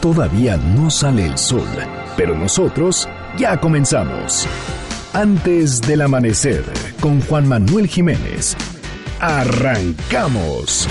[0.00, 1.66] Todavía no sale el sol,
[2.16, 4.46] pero nosotros ya comenzamos.
[5.12, 6.62] Antes del amanecer,
[7.00, 8.56] con Juan Manuel Jiménez.
[9.18, 10.86] Arrancamos.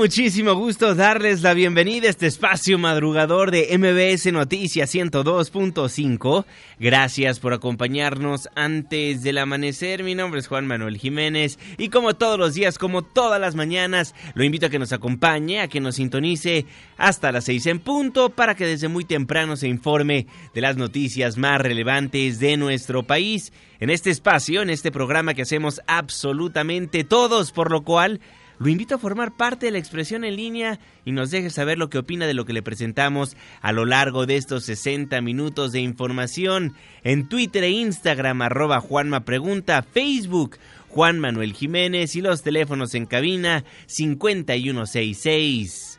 [0.00, 6.46] Muchísimo gusto darles la bienvenida a este espacio madrugador de MBS Noticias 102.5.
[6.78, 10.02] Gracias por acompañarnos antes del amanecer.
[10.02, 14.14] Mi nombre es Juan Manuel Jiménez y como todos los días, como todas las mañanas,
[14.32, 16.64] lo invito a que nos acompañe, a que nos sintonice
[16.96, 21.36] hasta las 6 en punto para que desde muy temprano se informe de las noticias
[21.36, 23.52] más relevantes de nuestro país.
[23.80, 28.20] En este espacio, en este programa que hacemos absolutamente todos, por lo cual
[28.60, 31.88] lo invito a formar parte de la expresión en línea y nos deje saber lo
[31.88, 35.80] que opina de lo que le presentamos a lo largo de estos 60 minutos de
[35.80, 40.58] información en Twitter e Instagram arroba Juanma Pregunta, Facebook
[40.90, 45.98] Juan Manuel Jiménez y los teléfonos en cabina 5166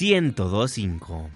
[0.00, 1.28] 1025.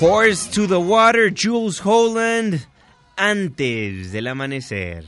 [0.00, 2.66] Horse to the Water, Jules Holland,
[3.18, 5.04] antes del amanecer.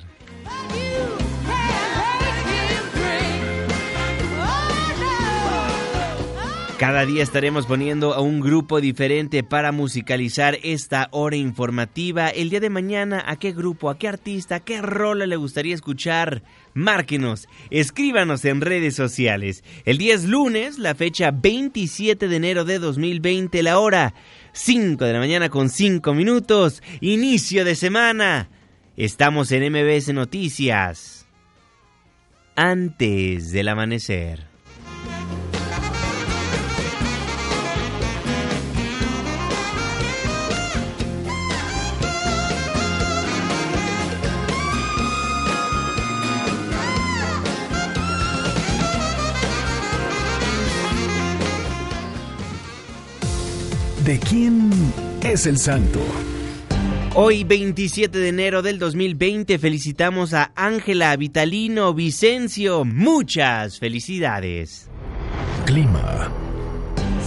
[6.77, 12.29] Cada día estaremos poniendo a un grupo diferente para musicalizar esta hora informativa.
[12.29, 16.43] El día de mañana, ¿a qué grupo, a qué artista, qué rola le gustaría escuchar?
[16.75, 19.63] Márquenos, escríbanos en redes sociales.
[19.85, 24.13] El día es lunes, la fecha 27 de enero de 2020, la hora
[24.53, 28.51] 5 de la mañana con 5 minutos, inicio de semana.
[28.97, 31.27] Estamos en MBS Noticias.
[32.55, 34.52] Antes del amanecer.
[54.05, 54.71] ¿De quién
[55.23, 56.01] es el santo?
[57.15, 62.85] Hoy 27 de enero del 2020 felicitamos a Ángela Vitalino Vicencio.
[62.85, 64.89] Muchas felicidades.
[65.67, 66.33] Clima.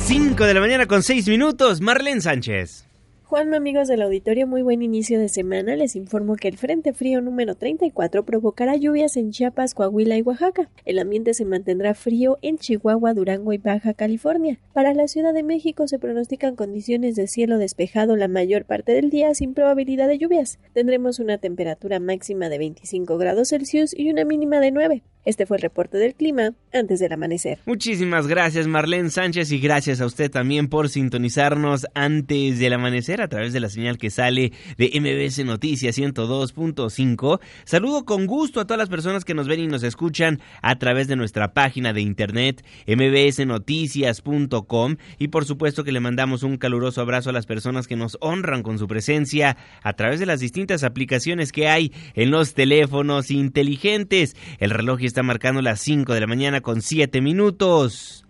[0.03, 1.79] 5 de la mañana con 6 minutos.
[1.79, 2.84] Marlene Sánchez.
[3.27, 5.75] Juan, amigos del auditorio, muy buen inicio de semana.
[5.75, 10.69] Les informo que el Frente Frío número 34 provocará lluvias en Chiapas, Coahuila y Oaxaca.
[10.85, 14.59] El ambiente se mantendrá frío en Chihuahua, Durango y Baja California.
[14.73, 19.09] Para la Ciudad de México se pronostican condiciones de cielo despejado la mayor parte del
[19.09, 20.59] día sin probabilidad de lluvias.
[20.73, 25.03] Tendremos una temperatura máxima de 25 grados Celsius y una mínima de 9.
[25.25, 27.57] Este fue el reporte del clima antes del amanecer.
[27.65, 33.27] Muchísimas gracias Marlene Sánchez y gracias a usted también por sintonizarnos antes del amanecer a
[33.27, 37.39] través de la señal que sale de MBS Noticias 102.5.
[37.65, 41.07] Saludo con gusto a todas las personas que nos ven y nos escuchan a través
[41.07, 47.29] de nuestra página de internet mbsnoticias.com y por supuesto que le mandamos un caluroso abrazo
[47.29, 51.51] a las personas que nos honran con su presencia a través de las distintas aplicaciones
[51.51, 54.35] que hay en los teléfonos inteligentes.
[54.59, 58.25] El reloj está marcando las 5 de la mañana con 7 minutos.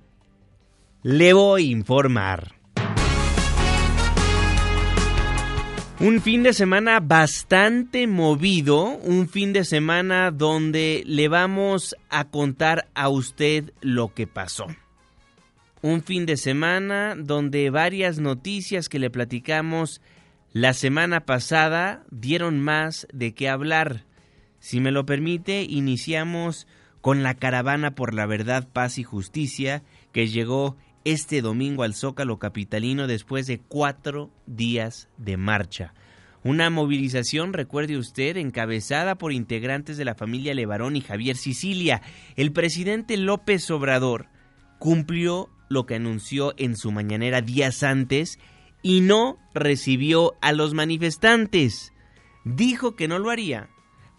[1.03, 2.54] Le voy a informar.
[6.01, 12.89] Un fin de semana bastante movido, un fin de semana donde le vamos a contar
[12.95, 14.67] a usted lo que pasó.
[15.81, 20.01] Un fin de semana donde varias noticias que le platicamos
[20.51, 24.03] la semana pasada dieron más de qué hablar.
[24.59, 26.67] Si me lo permite, iniciamos
[26.99, 29.81] con la caravana por la verdad, paz y justicia
[30.11, 30.75] que llegó
[31.05, 35.93] este domingo al Zócalo Capitalino después de cuatro días de marcha.
[36.43, 42.01] Una movilización, recuerde usted, encabezada por integrantes de la familia Levarón y Javier Sicilia.
[42.35, 44.27] El presidente López Obrador
[44.77, 48.37] cumplió lo que anunció en su mañanera días antes
[48.83, 51.91] y no recibió a los manifestantes.
[52.43, 53.69] Dijo que no lo haría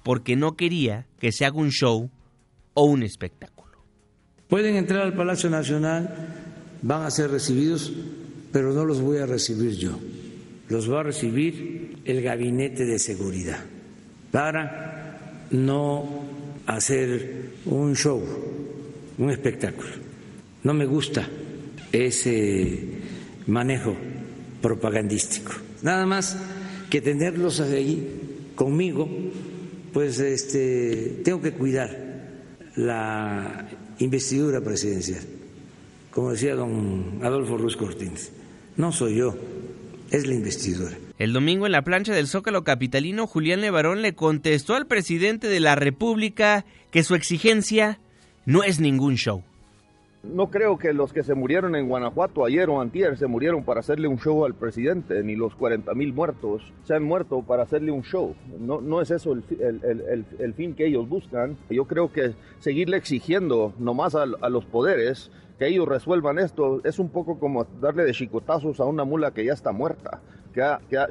[0.03, 2.11] porque no quería que se haga un show
[2.75, 3.85] o un espectáculo.
[4.49, 6.46] Pueden entrar al Palacio Nacional,
[6.83, 7.93] van a ser recibidos,
[8.53, 9.99] pero no los voy a recibir yo
[10.69, 13.59] los va a recibir el gabinete de seguridad
[14.31, 16.25] para no
[16.67, 18.23] hacer un show,
[19.19, 19.91] un espectáculo.
[20.65, 21.29] No me gusta
[21.93, 22.79] ese
[23.47, 23.97] manejo
[24.61, 25.53] propagandístico.
[25.83, 26.37] Nada más
[26.91, 29.09] que tenerlos ahí conmigo,
[29.93, 31.97] pues este, tengo que cuidar
[32.75, 33.69] la
[34.01, 35.23] investidura presidencial.
[36.17, 38.33] Como decía don Adolfo Ruiz Cortines,
[38.79, 39.37] no soy yo
[40.11, 40.97] es la investidura.
[41.19, 45.61] El domingo en la plancha del Zócalo Capitalino, Julián Levarón le contestó al presidente de
[45.61, 48.01] la República que su exigencia
[48.47, 49.43] no es ningún show.
[50.33, 53.81] No creo que los que se murieron en Guanajuato ayer o antier se murieron para
[53.81, 57.93] hacerle un show al presidente, ni los 40 mil muertos se han muerto para hacerle
[57.93, 58.35] un show.
[58.59, 61.57] No, no es eso el, fin que ellos buscan.
[61.71, 66.99] Yo creo que seguirle exigiendo nomás a, a los poderes que ellos resuelvan esto es
[66.99, 70.21] un poco como darle de chicotazos a una mula que ya está muerta,
[70.53, 70.63] que,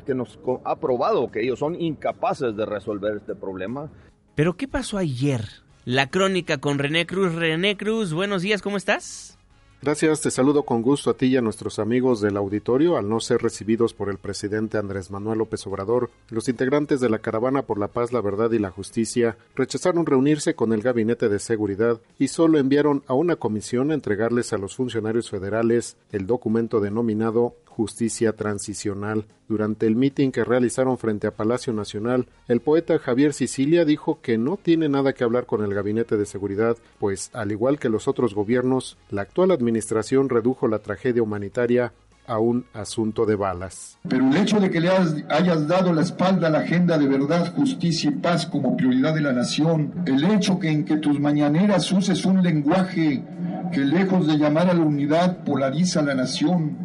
[0.05, 3.89] que, nos ha probado que ellos son incapaces de resolver este problema.
[4.35, 5.41] Pero ¿qué pasó ayer?
[5.85, 7.35] La crónica con René Cruz.
[7.35, 9.37] René Cruz, buenos días, ¿cómo estás?
[9.83, 12.97] Gracias, te saludo con gusto a ti y a nuestros amigos del auditorio.
[12.97, 17.19] Al no ser recibidos por el presidente Andrés Manuel López Obrador, los integrantes de la
[17.19, 21.37] Caravana por la Paz, la Verdad y la Justicia rechazaron reunirse con el Gabinete de
[21.37, 26.79] Seguridad y solo enviaron a una comisión a entregarles a los funcionarios federales el documento
[26.79, 29.25] denominado Justicia Transicional.
[29.49, 34.37] Durante el mitin que realizaron frente a Palacio Nacional, el poeta Javier Sicilia dijo que
[34.37, 38.07] no tiene nada que hablar con el Gabinete de Seguridad, pues, al igual que los
[38.07, 41.91] otros gobiernos, la actual administración redujo la tragedia humanitaria
[42.27, 43.97] a un asunto de balas.
[44.07, 47.53] Pero el hecho de que le hayas dado la espalda a la agenda de verdad,
[47.55, 51.91] justicia y paz como prioridad de la nación, el hecho que en que tus mañaneras
[51.91, 53.23] uses un lenguaje
[53.71, 56.77] que lejos de llamar a la unidad polariza a la nación,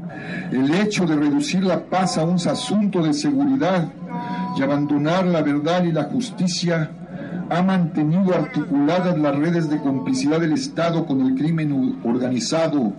[0.50, 3.88] el hecho de reducir la paz a un asunto de seguridad
[4.56, 6.90] y abandonar la verdad y la justicia,
[7.50, 12.92] ha mantenido articuladas las redes de complicidad del Estado con el crimen organizado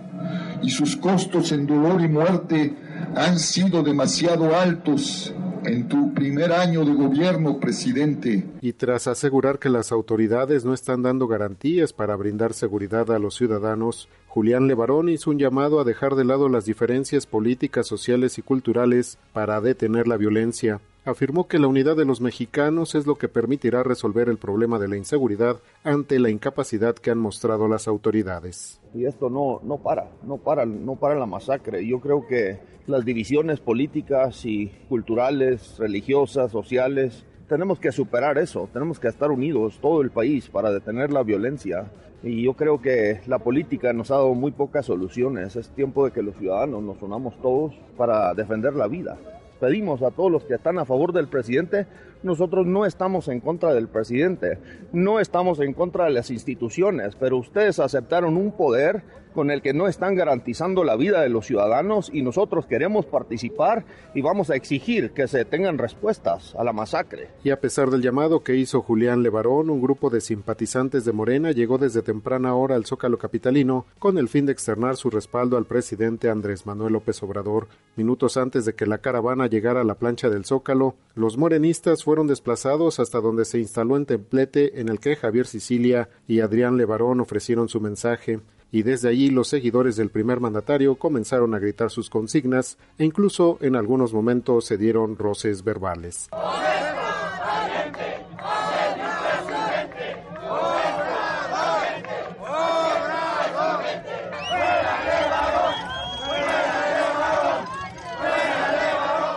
[0.62, 2.74] y sus costos en dolor y muerte
[3.16, 5.34] han sido demasiado altos
[5.64, 8.44] en tu primer año de gobierno, presidente.
[8.60, 13.36] Y tras asegurar que las autoridades no están dando garantías para brindar seguridad a los
[13.36, 18.42] ciudadanos, Julián Levarón hizo un llamado a dejar de lado las diferencias políticas, sociales y
[18.42, 23.28] culturales para detener la violencia afirmó que la unidad de los mexicanos es lo que
[23.28, 28.80] permitirá resolver el problema de la inseguridad ante la incapacidad que han mostrado las autoridades.
[28.94, 31.86] Y esto no, no para, no para, no para la masacre.
[31.86, 39.00] Yo creo que las divisiones políticas y culturales, religiosas, sociales, tenemos que superar eso, tenemos
[39.00, 41.90] que estar unidos todo el país para detener la violencia.
[42.22, 45.56] Y yo creo que la política nos ha dado muy pocas soluciones.
[45.56, 49.18] Es tiempo de que los ciudadanos nos unamos todos para defender la vida
[49.62, 51.86] pedimos a todos los que están a favor del presidente,
[52.22, 54.58] nosotros no estamos en contra del presidente,
[54.92, 59.02] no estamos en contra de las instituciones, pero ustedes aceptaron un poder
[59.32, 63.84] con el que no están garantizando la vida de los ciudadanos y nosotros queremos participar
[64.14, 67.30] y vamos a exigir que se tengan respuestas a la masacre.
[67.42, 71.52] Y a pesar del llamado que hizo Julián Levarón, un grupo de simpatizantes de Morena
[71.52, 75.64] llegó desde temprana hora al Zócalo Capitalino con el fin de externar su respaldo al
[75.64, 77.68] presidente Andrés Manuel López Obrador.
[77.96, 82.11] Minutos antes de que la caravana llegara a la plancha del Zócalo, los morenistas fueron
[82.26, 87.20] desplazados hasta donde se instaló en templete en el que Javier Sicilia y Adrián Levarón
[87.20, 88.40] ofrecieron su mensaje
[88.70, 93.58] y desde allí los seguidores del primer mandatario comenzaron a gritar sus consignas e incluso
[93.60, 96.28] en algunos momentos se dieron roces verbales.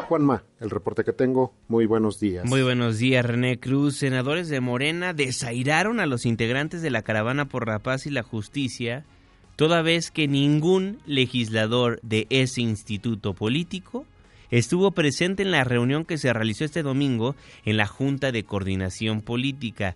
[0.06, 1.54] Juanma, el reporte que tengo.
[1.68, 2.46] Muy buenos días.
[2.46, 3.98] Muy buenos días, René Cruz.
[3.98, 8.24] Senadores de Morena desairaron a los integrantes de la Caravana por la Paz y la
[8.24, 9.06] Justicia
[9.56, 14.06] toda vez que ningún legislador de ese instituto político
[14.52, 19.22] estuvo presente en la reunión que se realizó este domingo en la Junta de Coordinación
[19.22, 19.96] Política.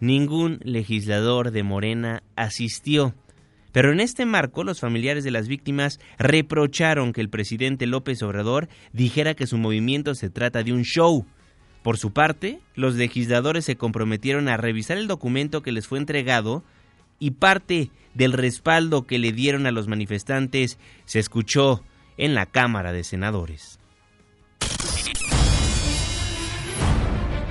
[0.00, 3.14] Ningún legislador de Morena asistió.
[3.78, 8.68] Pero en este marco, los familiares de las víctimas reprocharon que el presidente López Obrador
[8.92, 11.26] dijera que su movimiento se trata de un show.
[11.84, 16.64] Por su parte, los legisladores se comprometieron a revisar el documento que les fue entregado
[17.20, 21.84] y parte del respaldo que le dieron a los manifestantes se escuchó
[22.16, 23.78] en la Cámara de Senadores.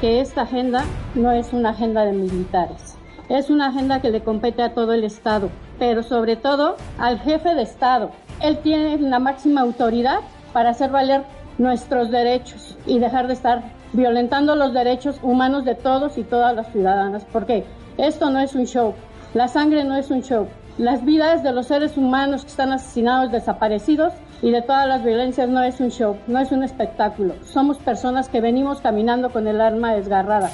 [0.02, 0.84] Que esta agenda
[1.16, 2.98] no es una agenda de militares,
[3.30, 7.56] es una agenda que le compete a todo el Estado, pero sobre todo al jefe
[7.56, 8.12] de Estado.
[8.42, 10.20] Él tiene la máxima autoridad
[10.54, 11.24] para hacer valer
[11.58, 16.72] nuestros derechos y dejar de estar violentando los derechos humanos de todos y todas las
[16.72, 17.66] ciudadanas, porque
[17.98, 18.94] esto no es un show,
[19.34, 23.32] la sangre no es un show, las vidas de los seres humanos que están asesinados,
[23.32, 27.34] desaparecidos y de todas las violencias no es un show, no es un espectáculo.
[27.44, 30.52] Somos personas que venimos caminando con el arma desgarrada.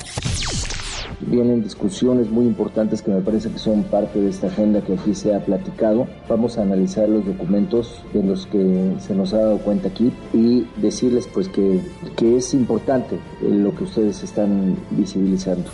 [1.22, 5.16] Vienen discusiones muy importantes que me parece que son parte de esta agenda que aquí
[5.16, 6.08] se ha platicado.
[6.28, 10.66] Vamos a analizar los documentos de los que se nos ha dado cuenta aquí y
[10.78, 11.82] decirles pues que,
[12.16, 15.70] que es importante lo que ustedes están visibilizando.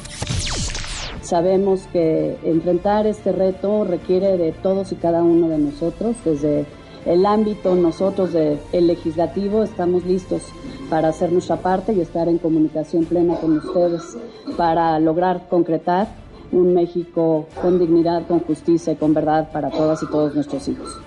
[1.22, 6.16] Sabemos que enfrentar este reto requiere de todos y cada uno de nosotros.
[6.26, 6.66] Desde
[7.06, 10.44] el ámbito nosotros del legislativo estamos listos
[10.90, 14.18] para hacer nuestra parte y estar en comunicación plena con ustedes
[14.58, 16.08] para lograr concretar
[16.52, 20.98] un México con dignidad, con justicia y con verdad para todas y todos nuestros hijos.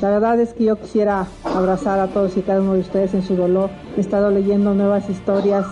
[0.00, 3.22] La verdad es que yo quisiera abrazar a todos y cada uno de ustedes en
[3.22, 3.68] su dolor.
[3.96, 5.66] He estado leyendo nuevas historias,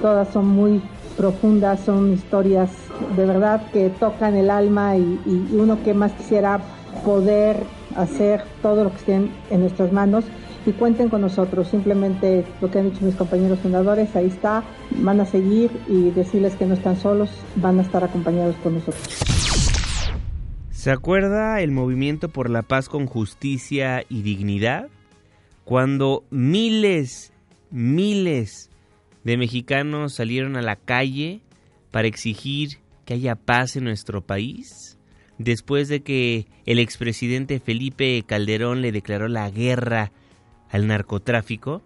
[0.00, 0.80] todas son muy
[1.16, 2.70] profundas, son historias
[3.16, 6.60] de verdad que tocan el alma y, uno que más quisiera
[7.04, 7.64] poder
[7.96, 10.24] hacer todo lo que esté en nuestras manos
[10.66, 11.68] y cuenten con nosotros.
[11.68, 16.54] Simplemente lo que han dicho mis compañeros fundadores, ahí está, van a seguir y decirles
[16.56, 19.22] que no están solos, van a estar acompañados por nosotros.
[20.70, 24.88] ¿Se acuerda el movimiento por la paz con justicia y dignidad?
[25.64, 27.32] Cuando miles,
[27.70, 28.68] miles
[29.22, 31.40] de mexicanos salieron a la calle
[31.92, 34.98] para exigir que haya paz en nuestro país,
[35.38, 40.12] después de que el expresidente Felipe Calderón le declaró la guerra
[40.70, 41.82] al narcotráfico,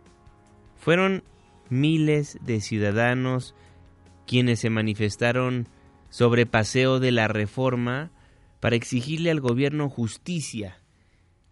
[0.76, 1.24] fueron
[1.68, 3.54] miles de ciudadanos
[4.26, 5.68] quienes se manifestaron
[6.10, 8.10] sobre paseo de la reforma
[8.60, 10.78] para exigirle al gobierno justicia,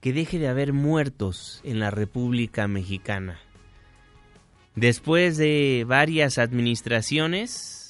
[0.00, 3.38] que deje de haber muertos en la República Mexicana.
[4.74, 7.83] Después de varias administraciones,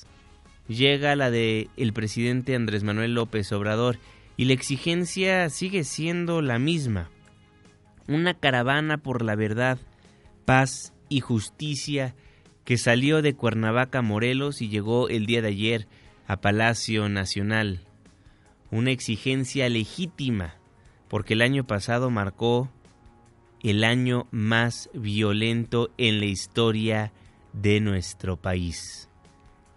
[0.69, 3.99] llega la de el presidente Andrés Manuel López Obrador
[4.37, 7.11] y la exigencia sigue siendo la misma.
[8.09, 9.79] Una caravana por la verdad,
[10.45, 12.15] paz y justicia
[12.65, 15.87] que salió de Cuernavaca, Morelos y llegó el día de ayer
[16.27, 17.81] a Palacio Nacional.
[18.71, 20.57] Una exigencia legítima,
[21.09, 22.71] porque el año pasado marcó
[23.63, 27.13] el año más violento en la historia
[27.53, 29.09] de nuestro país.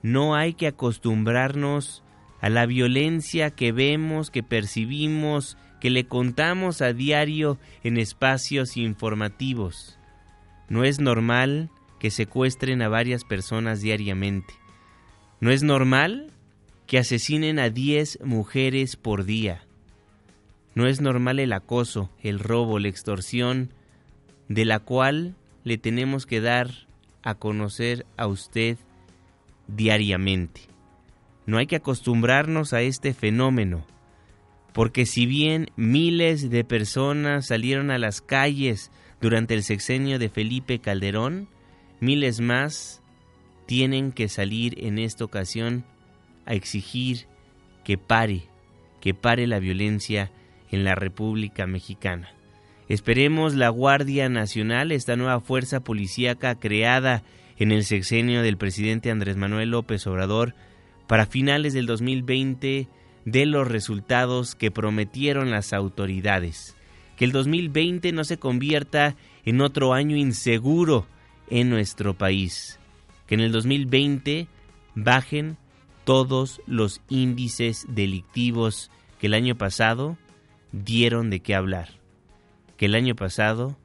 [0.07, 2.01] No hay que acostumbrarnos
[2.39, 9.99] a la violencia que vemos, que percibimos, que le contamos a diario en espacios informativos.
[10.69, 14.53] No es normal que secuestren a varias personas diariamente.
[15.41, 16.31] No es normal
[16.85, 19.65] que asesinen a 10 mujeres por día.
[20.73, 23.73] No es normal el acoso, el robo, la extorsión,
[24.47, 25.35] de la cual
[25.65, 26.87] le tenemos que dar
[27.23, 28.77] a conocer a usted
[29.67, 30.61] diariamente.
[31.45, 33.85] No hay que acostumbrarnos a este fenómeno,
[34.73, 40.79] porque si bien miles de personas salieron a las calles durante el sexenio de Felipe
[40.79, 41.47] Calderón,
[41.99, 43.01] miles más
[43.65, 45.85] tienen que salir en esta ocasión
[46.45, 47.27] a exigir
[47.83, 48.43] que pare,
[49.01, 50.31] que pare la violencia
[50.71, 52.29] en la República Mexicana.
[52.89, 57.23] Esperemos la Guardia Nacional, esta nueva fuerza policíaca creada
[57.57, 60.55] en el sexenio del presidente Andrés Manuel López Obrador,
[61.07, 62.87] para finales del 2020
[63.25, 66.75] de los resultados que prometieron las autoridades.
[67.15, 71.07] Que el 2020 no se convierta en otro año inseguro
[71.49, 72.79] en nuestro país.
[73.25, 74.47] Que en el 2020
[74.95, 75.57] bajen
[76.03, 80.17] todos los índices delictivos que el año pasado
[80.71, 81.97] dieron de qué hablar
[82.77, 83.75] que el año pasado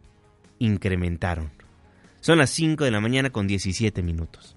[0.58, 1.50] incrementaron.
[2.22, 4.56] Son las 5 de la mañana con 17 minutos.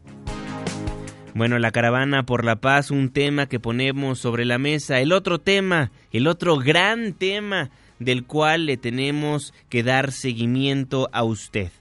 [1.34, 5.02] Bueno, la caravana por la paz, un tema que ponemos sobre la mesa.
[5.02, 11.24] El otro tema, el otro gran tema del cual le tenemos que dar seguimiento a
[11.24, 11.72] usted.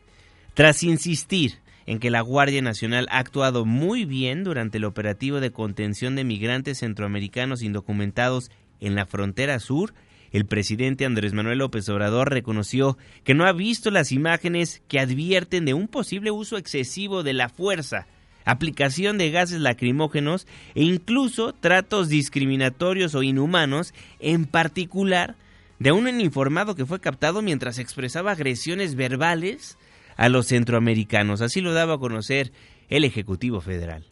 [0.54, 5.50] Tras insistir en que la Guardia Nacional ha actuado muy bien durante el operativo de
[5.50, 8.50] contención de migrantes centroamericanos indocumentados
[8.80, 9.92] en la frontera sur,
[10.34, 15.64] el presidente Andrés Manuel López Obrador reconoció que no ha visto las imágenes que advierten
[15.64, 18.08] de un posible uso excesivo de la fuerza,
[18.44, 25.36] aplicación de gases lacrimógenos e incluso tratos discriminatorios o inhumanos, en particular
[25.78, 29.78] de un informado que fue captado mientras expresaba agresiones verbales
[30.16, 31.42] a los centroamericanos.
[31.42, 32.50] Así lo daba a conocer
[32.88, 34.04] el Ejecutivo Federal.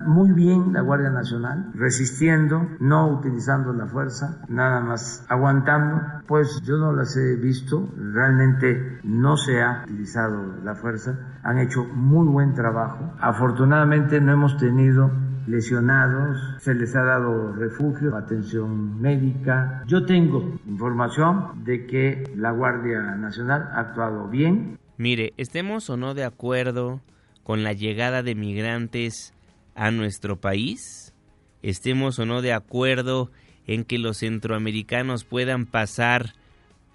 [0.00, 6.00] Muy bien la Guardia Nacional, resistiendo, no utilizando la fuerza, nada más aguantando.
[6.26, 11.84] Pues yo no las he visto, realmente no se ha utilizado la fuerza, han hecho
[11.84, 13.12] muy buen trabajo.
[13.20, 15.10] Afortunadamente no hemos tenido
[15.46, 19.82] lesionados, se les ha dado refugio, atención médica.
[19.86, 24.78] Yo tengo información de que la Guardia Nacional ha actuado bien.
[24.96, 27.00] Mire, estemos o no de acuerdo
[27.42, 29.34] con la llegada de migrantes
[29.80, 31.14] a nuestro país,
[31.62, 33.30] estemos o no de acuerdo
[33.66, 36.34] en que los centroamericanos puedan pasar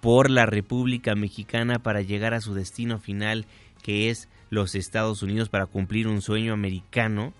[0.00, 3.44] por la República Mexicana para llegar a su destino final,
[3.82, 7.34] que es los Estados Unidos, para cumplir un sueño americano,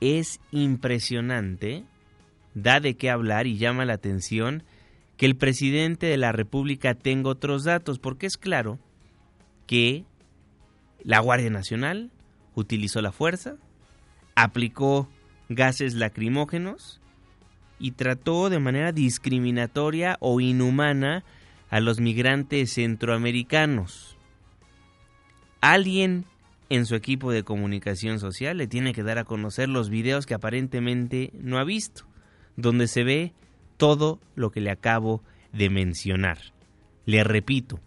[0.00, 1.84] es impresionante,
[2.54, 4.64] da de qué hablar y llama la atención
[5.16, 8.80] que el presidente de la República tenga otros datos, porque es claro
[9.68, 10.04] que
[11.04, 12.10] la Guardia Nacional
[12.56, 13.56] utilizó la fuerza,
[14.34, 15.08] aplicó
[15.48, 17.00] gases lacrimógenos
[17.78, 21.24] y trató de manera discriminatoria o inhumana
[21.70, 24.16] a los migrantes centroamericanos.
[25.60, 26.26] Alguien
[26.68, 30.34] en su equipo de comunicación social le tiene que dar a conocer los videos que
[30.34, 32.04] aparentemente no ha visto,
[32.56, 33.32] donde se ve
[33.76, 35.22] todo lo que le acabo
[35.52, 36.38] de mencionar.
[37.06, 37.80] Le repito,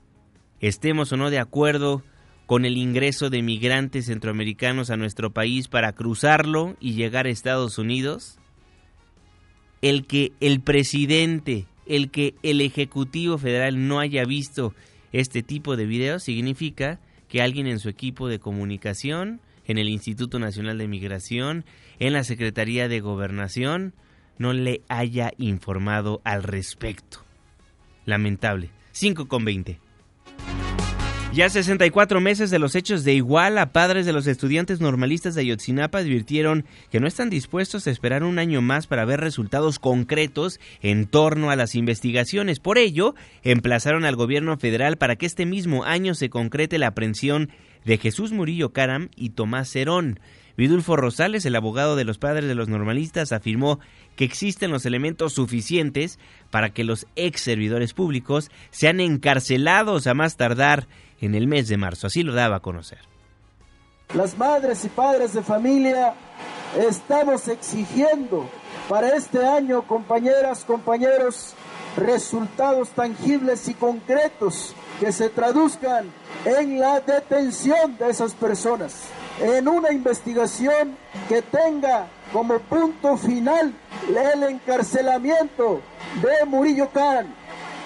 [0.60, 2.04] estemos o no de acuerdo
[2.54, 7.80] con el ingreso de migrantes centroamericanos a nuestro país para cruzarlo y llegar a Estados
[7.80, 8.38] Unidos,
[9.82, 14.76] el que el presidente, el que el Ejecutivo Federal no haya visto
[15.12, 20.38] este tipo de videos significa que alguien en su equipo de comunicación, en el Instituto
[20.38, 21.66] Nacional de Migración,
[21.98, 23.96] en la Secretaría de Gobernación,
[24.38, 27.18] no le haya informado al respecto.
[28.06, 28.70] Lamentable.
[28.92, 29.83] 5 con 20.
[31.34, 35.98] Ya 64 meses de los hechos de Iguala, padres de los estudiantes normalistas de Ayotzinapa
[35.98, 41.08] advirtieron que no están dispuestos a esperar un año más para ver resultados concretos en
[41.08, 42.60] torno a las investigaciones.
[42.60, 47.50] Por ello, emplazaron al gobierno federal para que este mismo año se concrete la aprehensión
[47.84, 50.20] de Jesús Murillo Caram y Tomás Cerón.
[50.56, 53.80] Vidulfo Rosales, el abogado de los padres de los normalistas, afirmó
[54.16, 56.20] que existen los elementos suficientes
[56.52, 60.88] para que los ex servidores públicos sean encarcelados a más tardar
[61.26, 62.08] en el mes de marzo.
[62.08, 63.00] Así lo daba a conocer.
[64.14, 66.14] Las madres y padres de familia
[66.78, 68.48] estamos exigiendo
[68.90, 71.54] para este año, compañeras, compañeros,
[71.96, 76.12] resultados tangibles y concretos que se traduzcan
[76.46, 79.04] en la detención de esas personas,
[79.40, 80.98] en una investigación
[81.30, 83.74] que tenga como punto final
[84.08, 85.82] el encarcelamiento
[86.22, 87.34] de Murillo Can,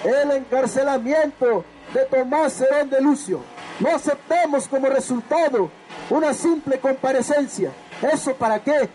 [0.04, 3.40] el encarcelamiento de Tomás Herón de Lucio.
[3.80, 5.70] No aceptemos como resultado
[6.10, 7.72] una simple comparecencia.
[8.12, 8.88] ¿Eso para qué?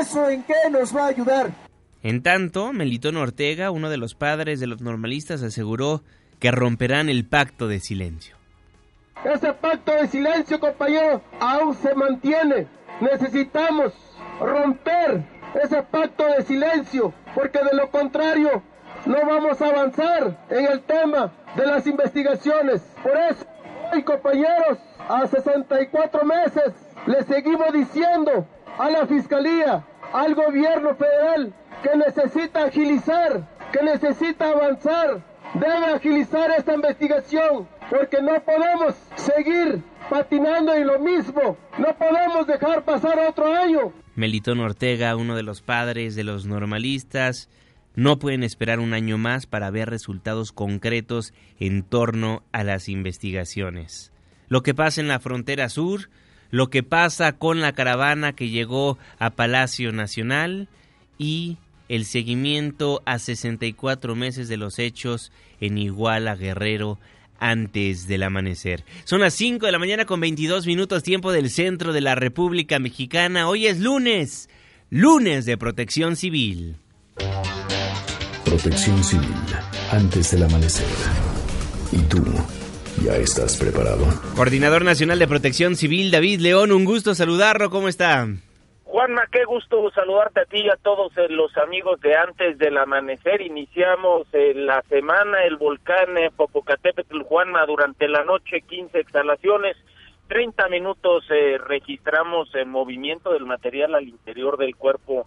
[0.00, 1.50] ¿Eso en qué nos va a ayudar?
[2.02, 6.02] En tanto, Melitón Ortega, uno de los padres de los normalistas, aseguró
[6.40, 8.36] que romperán el pacto de silencio.
[9.24, 12.66] Ese pacto de silencio, compañero, aún se mantiene.
[13.00, 13.92] Necesitamos
[14.40, 15.22] romper
[15.62, 18.62] ese pacto de silencio, porque de lo contrario
[19.06, 22.82] no vamos a avanzar en el tema de las investigaciones.
[23.02, 23.46] Por eso,
[23.92, 26.72] hoy compañeros, a 64 meses
[27.06, 28.46] le seguimos diciendo
[28.78, 35.22] a la Fiscalía, al gobierno federal, que necesita agilizar, que necesita avanzar,
[35.54, 42.82] debe agilizar esta investigación, porque no podemos seguir patinando en lo mismo, no podemos dejar
[42.82, 43.92] pasar otro año.
[44.14, 47.48] Melitón Ortega, uno de los padres de los normalistas,
[47.94, 54.12] no pueden esperar un año más para ver resultados concretos en torno a las investigaciones.
[54.48, 56.10] Lo que pasa en la frontera sur,
[56.50, 60.68] lo que pasa con la caravana que llegó a Palacio Nacional
[61.18, 61.56] y
[61.88, 66.98] el seguimiento a 64 meses de los hechos en Iguala Guerrero
[67.38, 68.84] antes del amanecer.
[69.04, 72.78] Son las 5 de la mañana con 22 minutos tiempo del centro de la República
[72.78, 73.48] Mexicana.
[73.48, 74.48] Hoy es lunes,
[74.90, 76.76] lunes de protección civil.
[78.52, 79.34] Protección civil
[79.92, 80.86] antes del amanecer.
[81.90, 82.22] ¿Y tú
[83.02, 84.04] ¿Ya estás preparado?
[84.36, 87.70] Coordinador Nacional de Protección Civil, David León, un gusto saludarlo.
[87.70, 88.26] ¿Cómo está?
[88.84, 92.76] Juanma, qué gusto saludarte a ti y a todos eh, los amigos de antes del
[92.76, 93.40] amanecer.
[93.40, 99.78] Iniciamos eh, la semana, el volcán eh, Popocatépetl, Juanma, durante la noche, 15 exhalaciones,
[100.28, 101.24] 30 minutos
[101.66, 105.26] registramos el movimiento del material al interior del cuerpo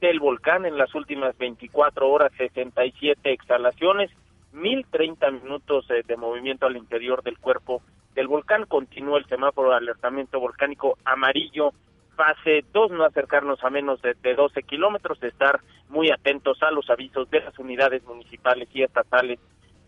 [0.00, 4.10] del volcán en las últimas 24 horas, 67 exhalaciones,
[4.52, 7.82] 1030 minutos de movimiento al interior del cuerpo
[8.14, 8.66] del volcán.
[8.66, 11.72] Continúa el semáforo de alertamiento volcánico amarillo
[12.14, 17.28] fase 2, no acercarnos a menos de, 12 kilómetros, estar muy atentos a los avisos
[17.30, 19.38] de las unidades municipales y estatales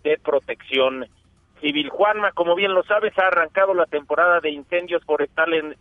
[0.03, 1.07] de protección
[1.67, 1.89] civil.
[1.89, 5.75] Juanma, como bien lo sabes, ha arrancado la temporada de incendios forestales,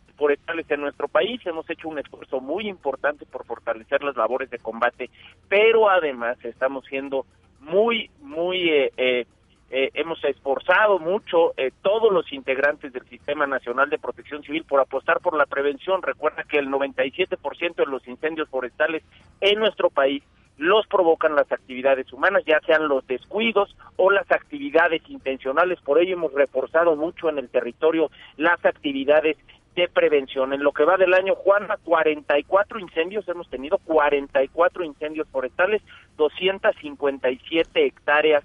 [0.69, 1.39] en nuestro país.
[1.45, 5.12] Hemos hecho un esfuerzo muy importante por fortalecer las labores de combate,
[5.48, 7.28] pero además estamos siendo
[7.60, 9.28] muy, muy eh, eh,
[9.69, 14.80] eh, hemos esforzado mucho eh, todos los integrantes del Sistema Nacional de Protección Civil por
[14.80, 16.02] apostar por la prevención.
[16.02, 19.04] Recuerda que el 97% de los incendios forestales
[19.41, 20.24] en nuestro país
[20.58, 25.80] los provocan las actividades humanas, ya sean los descuidos o las actividades intencionales.
[25.82, 29.38] Por ello hemos reforzado mucho en el territorio las actividades
[29.76, 30.54] de prevención.
[30.54, 35.82] En lo que va del año, Juana, 44 incendios, hemos tenido 44 incendios forestales,
[36.18, 38.44] 257 hectáreas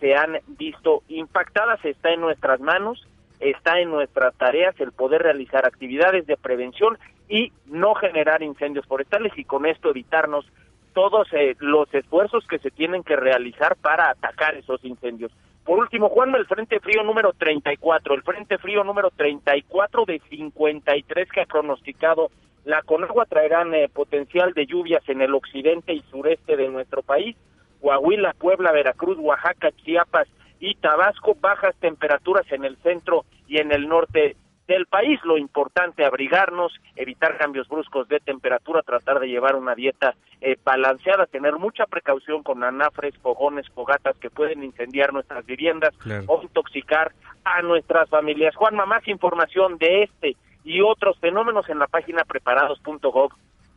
[0.00, 1.84] se han visto impactadas.
[1.84, 3.06] Está en nuestras manos,
[3.38, 9.32] está en nuestras tareas el poder realizar actividades de prevención y no generar incendios forestales
[9.36, 10.44] y con esto evitarnos
[10.92, 15.32] todos eh, los esfuerzos que se tienen que realizar para atacar esos incendios.
[15.64, 21.28] Por último, Juan, el Frente Frío número 34, el Frente Frío número 34 de 53
[21.30, 22.30] que ha pronosticado
[22.64, 27.36] la Conagua traerán eh, potencial de lluvias en el occidente y sureste de nuestro país
[27.82, 30.28] Coahuila, Puebla, Veracruz, Oaxaca, Chiapas
[30.60, 35.20] y Tabasco, bajas temperaturas en el centro y en el norte del país.
[35.24, 41.26] Lo importante, abrigarnos, evitar cambios bruscos de temperatura, tratar de llevar una dieta eh, balanceada,
[41.26, 45.94] tener mucha precaución con anafres, fogones, fogatas que pueden incendiar nuestras viviendas
[46.26, 47.12] o intoxicar
[47.44, 48.54] a nuestras familias.
[48.56, 53.32] Juanma, más información de este y otros fenómenos en la página preparados.gov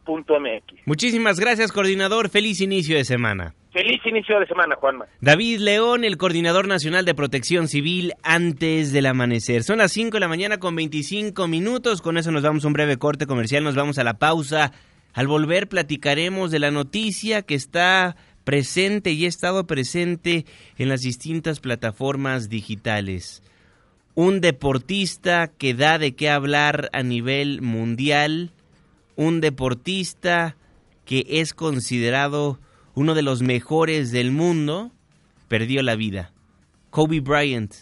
[0.08, 0.86] MX.
[0.86, 2.30] Muchísimas gracias, coordinador.
[2.30, 3.54] Feliz inicio de semana.
[3.76, 5.06] Feliz inicio de semana, Juanma.
[5.20, 9.64] David León, el coordinador nacional de protección civil antes del amanecer.
[9.64, 12.02] Son las 5 de la mañana con 25 minutos.
[12.02, 14.72] Con eso nos vamos a un breve corte comercial, nos vamos a la pausa.
[15.14, 18.16] Al volver platicaremos de la noticia que está
[18.46, 20.46] presente y ha estado presente
[20.78, 23.44] en las distintas plataformas digitales.
[24.14, 28.52] Un deportista que da de qué hablar a nivel mundial
[29.16, 30.56] un deportista
[31.06, 32.60] que es considerado
[32.94, 34.92] uno de los mejores del mundo,
[35.48, 36.34] perdió la vida.
[36.90, 37.74] Kobe Bryant,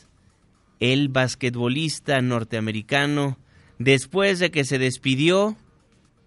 [0.79, 3.37] el basquetbolista norteamericano,
[3.79, 5.55] después de que se despidió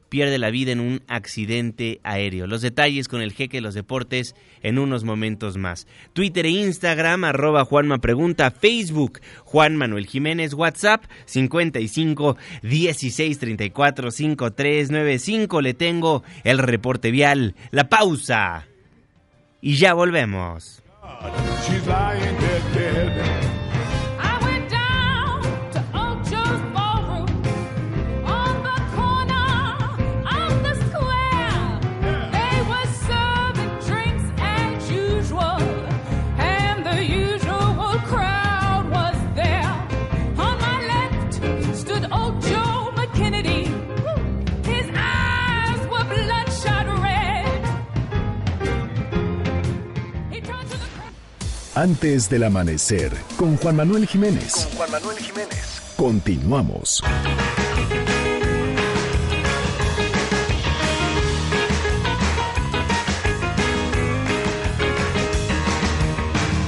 [0.08, 2.46] pierde la vida en un accidente aéreo.
[2.46, 5.86] Los detalles con el jeque de los deportes en unos momentos más.
[6.12, 15.60] Twitter e Instagram, arroba Juanma Pregunta, Facebook, Juan Manuel Jiménez, WhatsApp, 55 16 34 5395.
[15.60, 18.66] Le tengo el reporte vial, la pausa.
[19.60, 20.82] Y ya volvemos.
[51.76, 54.64] Antes del amanecer, con Juan Manuel Jiménez.
[54.64, 55.82] Con Juan Manuel Jiménez.
[55.94, 57.02] Continuamos.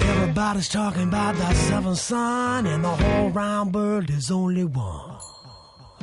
[0.02, 5.16] Everybody's talking about that seventh son, and the whole round world is only one.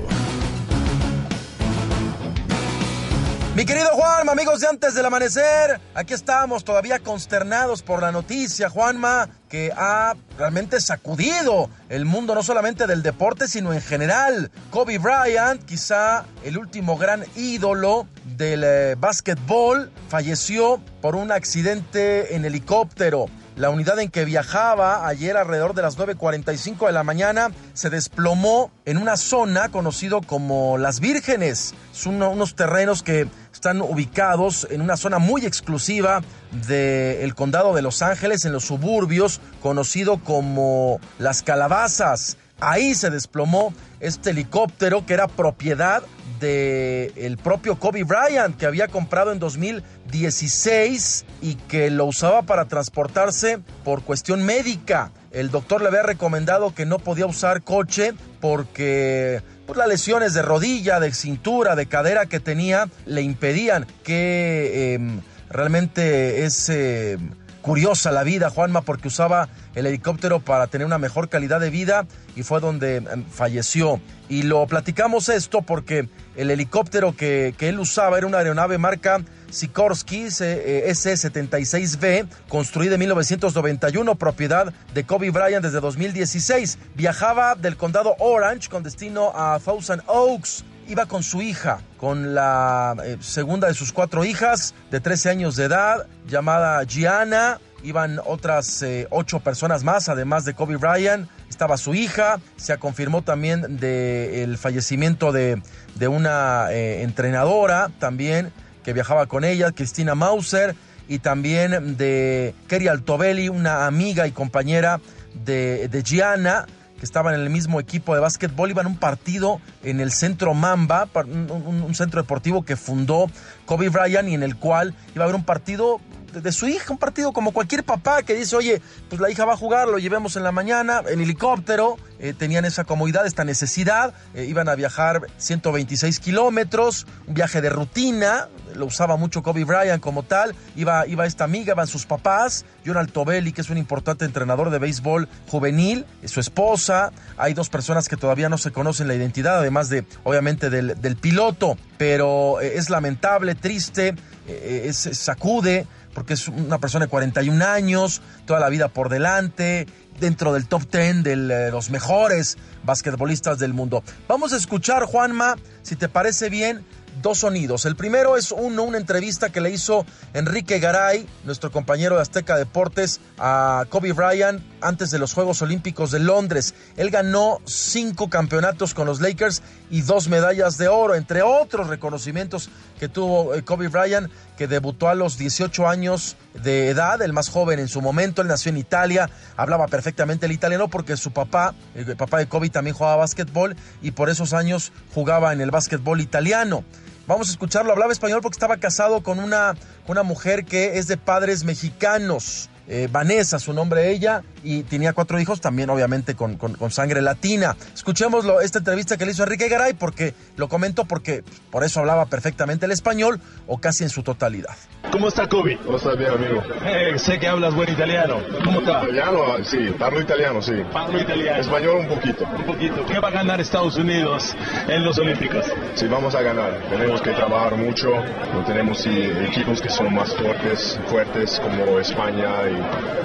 [3.56, 8.68] Mi querido Juanma, amigos de antes del amanecer, aquí estamos todavía consternados por la noticia,
[8.68, 14.50] Juanma, que ha realmente sacudido el mundo no solamente del deporte, sino en general.
[14.72, 22.46] Kobe Bryant, quizá el último gran ídolo del eh, básquetbol, falleció por un accidente en
[22.46, 23.28] helicóptero.
[23.56, 28.72] La unidad en que viajaba ayer alrededor de las 9.45 de la mañana se desplomó
[28.86, 31.76] en una zona conocido como Las Vírgenes.
[31.92, 36.22] Son unos terrenos que están ubicados en una zona muy exclusiva
[36.68, 42.38] del condado de Los Ángeles, en los suburbios, conocido como Las Calabazas.
[42.60, 46.02] Ahí se desplomó este helicóptero que era propiedad
[46.40, 53.60] del propio Kobe Bryant, que había comprado en 2016 y que lo usaba para transportarse
[53.84, 55.12] por cuestión médica.
[55.32, 60.42] El doctor le había recomendado que no podía usar coche porque pues, las lesiones de
[60.42, 68.12] rodilla, de cintura, de cadera que tenía le impedían que em, realmente es em, curiosa
[68.12, 72.44] la vida, Juanma, porque usaba el helicóptero para tener una mejor calidad de vida y
[72.44, 74.02] fue donde em, falleció.
[74.30, 80.26] Y lo platicamos esto porque el helicóptero que, él usaba era una aeronave marca Sikorsky
[80.26, 86.80] S-76B, construida en 1991, propiedad de Kobe Bryant desde 2016.
[86.96, 90.66] Viajaba del condado Orange con destino a Thousand Oaks.
[90.88, 95.56] Iba con su hija, con la eh, segunda de sus cuatro hijas de 13 años
[95.56, 97.62] de edad, llamada Gianna.
[97.84, 101.30] Iban otras eh, ocho personas más, además de Kobe Bryant.
[101.54, 102.40] Estaba su hija.
[102.58, 105.62] Se confirmó también del fallecimiento de,
[105.94, 108.52] de una eh, entrenadora también
[108.84, 110.76] que viajaba con ella, Cristina Mauser,
[111.08, 115.00] y también de Kerry Altobelli, una amiga y compañera
[115.46, 116.66] de, de Gianna,
[116.98, 120.56] que estaban en el mismo equipo de básquetbol, iban a un partido en el centro
[120.56, 123.28] Mamba, un, un centro deportivo que fundó
[123.68, 126.02] Kobe Bryant y en el cual iba a haber un partido
[126.42, 129.54] de su hija, un partido como cualquier papá que dice, oye, pues la hija va
[129.54, 134.14] a jugar, lo llevemos en la mañana, en helicóptero, eh, tenían esa comodidad, esta necesidad,
[134.34, 140.02] eh, iban a viajar 126 kilómetros, un viaje de rutina, lo usaba mucho Kobe Bryant
[140.02, 144.26] como tal, iba, iba esta amiga, iban sus papás, Jonathan Tobelli, que es un importante
[144.26, 149.16] entrenador de béisbol juvenil, su esposa, hay dos personas que todavía no se conocen la
[149.16, 154.16] identidad, además de, obviamente, del, del piloto, pero eh, es lamentable, triste,
[154.48, 159.88] es, sacude, porque es una persona de 41 años, toda la vida por delante,
[160.20, 164.04] dentro del top 10 de los mejores basquetbolistas del mundo.
[164.28, 166.86] Vamos a escuchar, Juanma, si te parece bien,
[167.22, 167.86] dos sonidos.
[167.86, 172.58] El primero es uno, una entrevista que le hizo Enrique Garay, nuestro compañero de Azteca
[172.58, 176.74] Deportes, a Kobe Bryant antes de los Juegos Olímpicos de Londres.
[176.98, 182.70] Él ganó cinco campeonatos con los Lakers y dos medallas de oro, entre otros reconocimientos
[183.00, 187.50] que tuvo eh, Kobe Bryant, que debutó a los 18 años de edad, el más
[187.50, 188.42] joven en su momento.
[188.42, 192.70] Él nació en Italia, hablaba perfectamente el italiano porque su papá, el papá de Kobe,
[192.70, 196.84] también jugaba básquetbol y por esos años jugaba en el básquetbol italiano.
[197.26, 199.76] Vamos a escucharlo, hablaba español porque estaba casado con una,
[200.08, 202.70] una mujer que es de padres mexicanos.
[202.88, 207.76] Eh, Vanessa, su nombre ella, y tenía cuatro hijos también obviamente con, con, sangre latina.
[207.94, 212.26] Escuchémoslo, esta entrevista que le hizo Enrique Garay, porque lo comento porque por eso hablaba
[212.26, 214.76] perfectamente el español o casi en su totalidad.
[215.12, 215.78] ¿Cómo está Kobe?
[215.86, 216.62] ¿Cómo estás bien, amigo?
[216.86, 218.38] Eh, sé que hablas buen italiano.
[218.64, 219.04] ¿Cómo está?
[219.04, 220.74] Italiano, sí, parlo italiano, sí.
[220.92, 221.62] Parlo italiano.
[221.62, 222.46] Español un poquito.
[222.46, 223.06] Un poquito.
[223.06, 224.56] ¿Qué va a ganar Estados Unidos
[224.88, 225.66] en los Olímpicos?
[225.96, 226.82] Sí, vamos a ganar.
[226.90, 228.10] Tenemos que trabajar mucho.
[228.54, 232.73] No tenemos sí, equipos que son más fuertes, fuertes como España y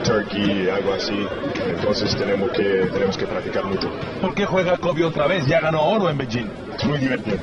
[0.05, 1.27] Turkey, algo así.
[1.69, 3.91] Entonces tenemos que, tenemos que practicar mucho.
[4.21, 5.47] ¿Por qué juega Kobe otra vez?
[5.47, 6.49] Ya ganó oro en Beijing.
[6.77, 7.39] Es muy divertido.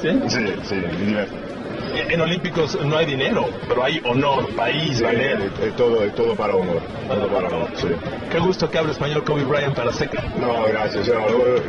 [0.00, 0.10] ¿Sí?
[0.28, 1.46] Sí, sí, muy divertido
[1.94, 5.44] en Olímpicos no hay dinero, pero hay honor, país, dinero.
[5.62, 6.82] Es, todo, es todo para honor.
[7.08, 7.88] Todo para honor, sí.
[8.30, 10.22] Qué gusto que hable español Kobe Bryant para Seca.
[10.38, 11.06] No, gracias.
[11.06, 11.14] Yo,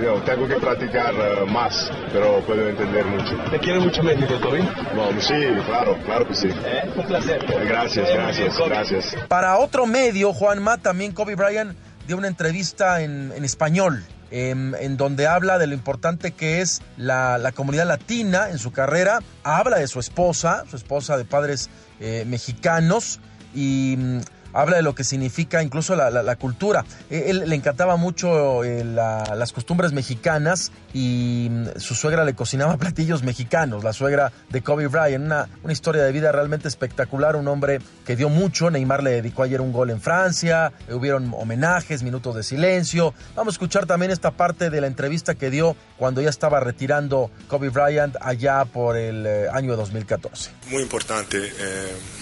[0.01, 3.35] yo tengo que practicar uh, más, pero puedo entender mucho.
[3.51, 4.61] ¿Te quiere mucho México, Kobe?
[4.95, 6.47] No, sí, claro, claro que sí.
[6.47, 6.89] ¿Eh?
[6.95, 7.45] Un placer.
[7.67, 9.15] Gracias, gracias, gracias.
[9.27, 11.77] Para otro medio, Juanma, también Kobe Bryant
[12.07, 17.37] dio una entrevista en, español, em, en, donde habla de lo importante que es la,
[17.37, 19.19] la, comunidad latina en su carrera.
[19.43, 23.19] Habla de su esposa, su esposa de padres eh, mexicanos,
[23.53, 24.19] y mm,
[24.57, 26.83] habla de lo que significa incluso la, cultura.
[27.09, 32.75] Eh, él, le encantaba mucho eh, las costumbres mexicanas y mm, su suegra le cocinaba
[32.77, 37.47] platillos mexicanos, la suegra de Kobe Bryant, una, una historia de vida realmente espectacular, un
[37.47, 42.01] hombre que dio mucho, Neymar le dedicó ayer un gol en Francia, eh, hubieron homenajes,
[42.01, 43.13] minutos de silencio.
[43.35, 47.29] Vamos a escuchar también esta parte de la entrevista que dio cuando ya estaba retirando
[47.47, 50.49] Kobe Bryant allá por el año 2014.
[50.71, 51.51] Muy importante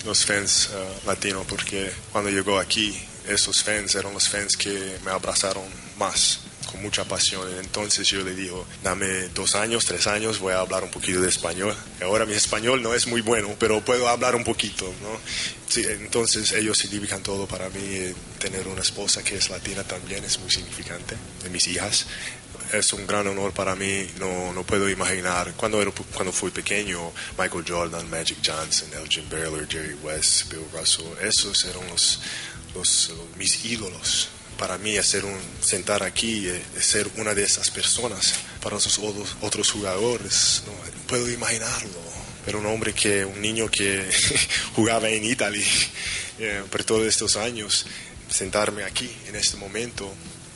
[0.05, 0.71] los fans
[1.05, 5.63] latinos porque cuando llegó aquí, esos fans eran los fans que me abrazaron
[5.97, 7.47] más con mucha pasión.
[7.59, 11.29] Entonces yo le digo, dame dos años, tres años, voy a hablar un poquito de
[11.29, 11.75] español.
[12.01, 15.19] Ahora mi español no es muy bueno, pero puedo hablar un poquito, ¿no?
[15.67, 18.13] Sí, entonces ellos significan todo para mí.
[18.39, 22.05] Tener una esposa que es latina también es muy significante, de mis hijas.
[22.77, 25.53] Es un gran honor para mí, no, no puedo imaginar.
[25.55, 31.05] Cuando, era, cuando fui pequeño, Michael Jordan, Magic Johnson, Elgin Baylor, Jerry West, Bill Russell,
[31.21, 32.19] esos eran los,
[32.73, 38.33] los mis ídolos para mí hacer un, sentar aquí eh, ser una de esas personas.
[38.61, 40.73] Para esos otros, otros jugadores, no
[41.07, 41.99] puedo imaginarlo.
[42.45, 44.05] Pero un hombre que, un niño que
[44.75, 45.65] jugaba en Italia
[46.39, 47.85] eh, por todos estos años,
[48.29, 50.11] sentarme aquí en este momento,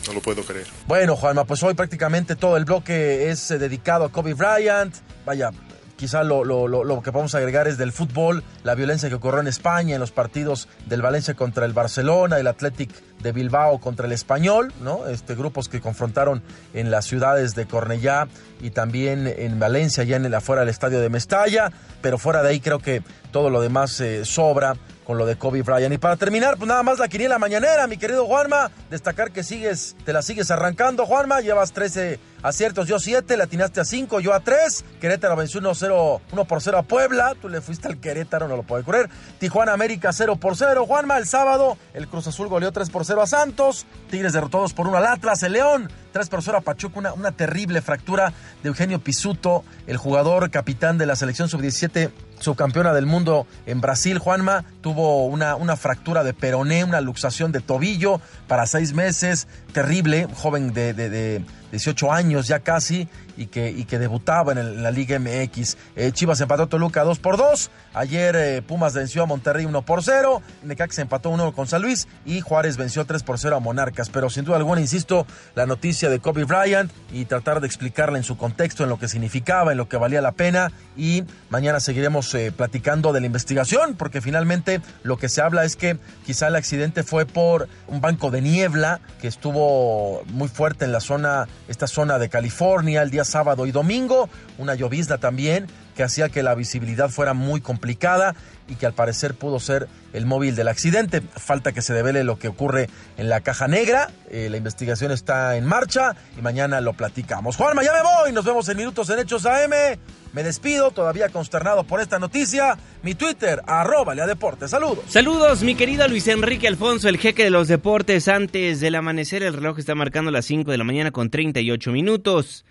[0.10, 0.66] no lo puedo creer.
[0.88, 4.96] Bueno, Juanma, pues hoy prácticamente todo el bloque es eh, dedicado a Kobe Bryant.
[5.26, 5.52] Vaya,
[5.96, 9.48] quizá lo, lo, lo, que podemos agregar es del fútbol, la violencia que ocurrió en
[9.48, 14.14] España en los partidos del Valencia contra el Barcelona, el Athletic de Bilbao contra el
[14.14, 15.08] Español, ¿no?
[15.08, 16.42] Este, grupos que confrontaron
[16.74, 18.28] en las ciudades de Cornellá
[18.62, 22.50] y también en Valencia, ya en el, afuera del estadio de Mestalla, pero fuera de
[22.50, 24.76] ahí creo que todo lo demás eh, sobra
[25.10, 25.92] con lo de Kobe Bryant.
[25.92, 28.70] Y para terminar, pues nada más la quiniela mañanera, mi querido Juanma.
[28.92, 31.42] Destacar que sigues, te la sigues arrancando, Juanma.
[31.42, 34.86] Llevas 13 aciertos, yo 7, le atinaste a 5, yo a 3.
[35.02, 37.34] Querétaro venció 1, 0, 1 por 0 a Puebla.
[37.42, 39.10] Tú le fuiste al Querétaro, no lo puede correr.
[39.40, 40.86] Tijuana América 0 por 0.
[40.86, 43.88] Juanma, el sábado, el Cruz Azul goleó 3 por 0 a Santos.
[44.12, 45.42] Tigres derrotados por 1 al Atlas.
[45.42, 47.00] El León 3 por 0 a Pachuca.
[47.00, 52.94] Una, una terrible fractura de Eugenio Pisuto, el jugador capitán de la selección sub-17 subcampeona
[52.94, 58.22] del mundo en Brasil, Juanma, tuvo una, una fractura de peroné, una luxación de tobillo
[58.48, 63.08] para seis meses, terrible, joven de, de, de 18 años ya casi,
[63.40, 65.78] y que, y que debutaba en, la Liga MX.
[65.96, 67.72] Eh, Chivas empató a Toluca 2 por 2.
[67.94, 70.42] Ayer eh, Pumas venció a Monterrey 1 por 0.
[70.64, 72.08] Necaxa empató 1 con San Luis.
[72.26, 74.10] Y Juárez venció 3 por 0 a Monarcas.
[74.10, 78.26] Pero sin duda alguna, insisto, la noticia de Kobe Bryant y tratar de explicarla en
[78.26, 80.74] su contexto, en lo que significaba, en lo que valía la pena.
[80.98, 85.78] Y mañana seguiremos eh, platicando de la investigación, porque finalmente lo que se habla es
[85.78, 90.92] que quizá el accidente fue por un banco de niebla que estuvo muy fuerte en
[90.92, 94.28] la zona, esta zona de California el día sábado y domingo,
[94.58, 95.68] una llovizna también
[96.00, 98.34] que hacía que la visibilidad fuera muy complicada
[98.70, 101.20] y que al parecer pudo ser el móvil del accidente.
[101.20, 104.10] Falta que se devele lo que ocurre en la caja negra.
[104.32, 107.58] Eh, la investigación está en marcha y mañana lo platicamos.
[107.58, 108.32] Juanma, ya me voy.
[108.32, 110.00] Nos vemos en Minutos en Hechos AM.
[110.32, 112.78] Me despido, todavía consternado por esta noticia.
[113.04, 114.72] Mi Twitter, arroba Lea Deportes.
[114.72, 115.04] Saludos.
[115.10, 118.30] Saludos, mi querido Luis Enrique Alfonso, el jeque de los deportes.
[118.30, 122.64] Antes del amanecer, el reloj está marcando las 5 de la mañana con 38 minutos.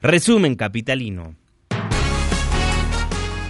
[0.00, 1.36] Resumen capitalino.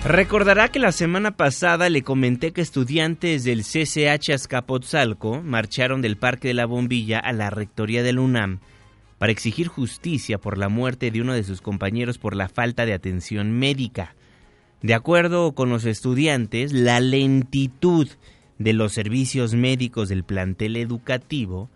[0.05, 6.49] Recordará que la semana pasada le comenté que estudiantes del CCH Azcapotzalco marcharon del Parque
[6.49, 8.61] de la Bombilla a la rectoría del UNAM
[9.17, 12.93] para exigir justicia por la muerte de uno de sus compañeros por la falta de
[12.93, 14.14] atención médica.
[14.83, 18.07] De acuerdo con los estudiantes, la lentitud
[18.59, 21.71] de los servicios médicos del plantel educativo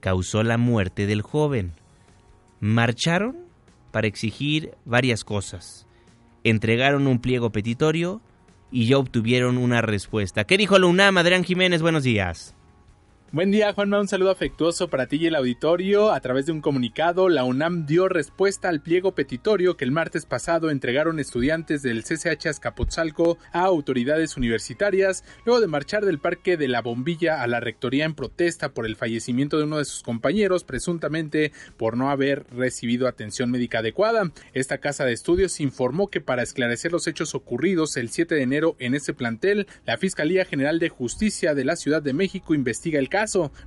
[0.00, 1.70] causó la muerte del joven.
[2.58, 3.36] Marcharon
[3.92, 5.86] para exigir varias cosas.
[6.44, 8.20] Entregaron un pliego petitorio
[8.70, 10.44] y ya obtuvieron una respuesta.
[10.44, 11.82] ¿Qué dijo la UNAM, Adrián Jiménez?
[11.82, 12.54] Buenos días.
[13.32, 14.00] Buen día, Juanma.
[14.00, 16.10] Un saludo afectuoso para ti y el auditorio.
[16.10, 20.26] A través de un comunicado, la UNAM dio respuesta al pliego petitorio que el martes
[20.26, 26.66] pasado entregaron estudiantes del CCH Azcapotzalco a autoridades universitarias, luego de marchar del Parque de
[26.66, 30.64] la Bombilla a la rectoría en protesta por el fallecimiento de uno de sus compañeros,
[30.64, 34.32] presuntamente por no haber recibido atención médica adecuada.
[34.54, 38.74] Esta casa de estudios informó que para esclarecer los hechos ocurridos el 7 de enero
[38.80, 43.08] en ese plantel, la Fiscalía General de Justicia de la Ciudad de México investiga el
[43.08, 43.19] caso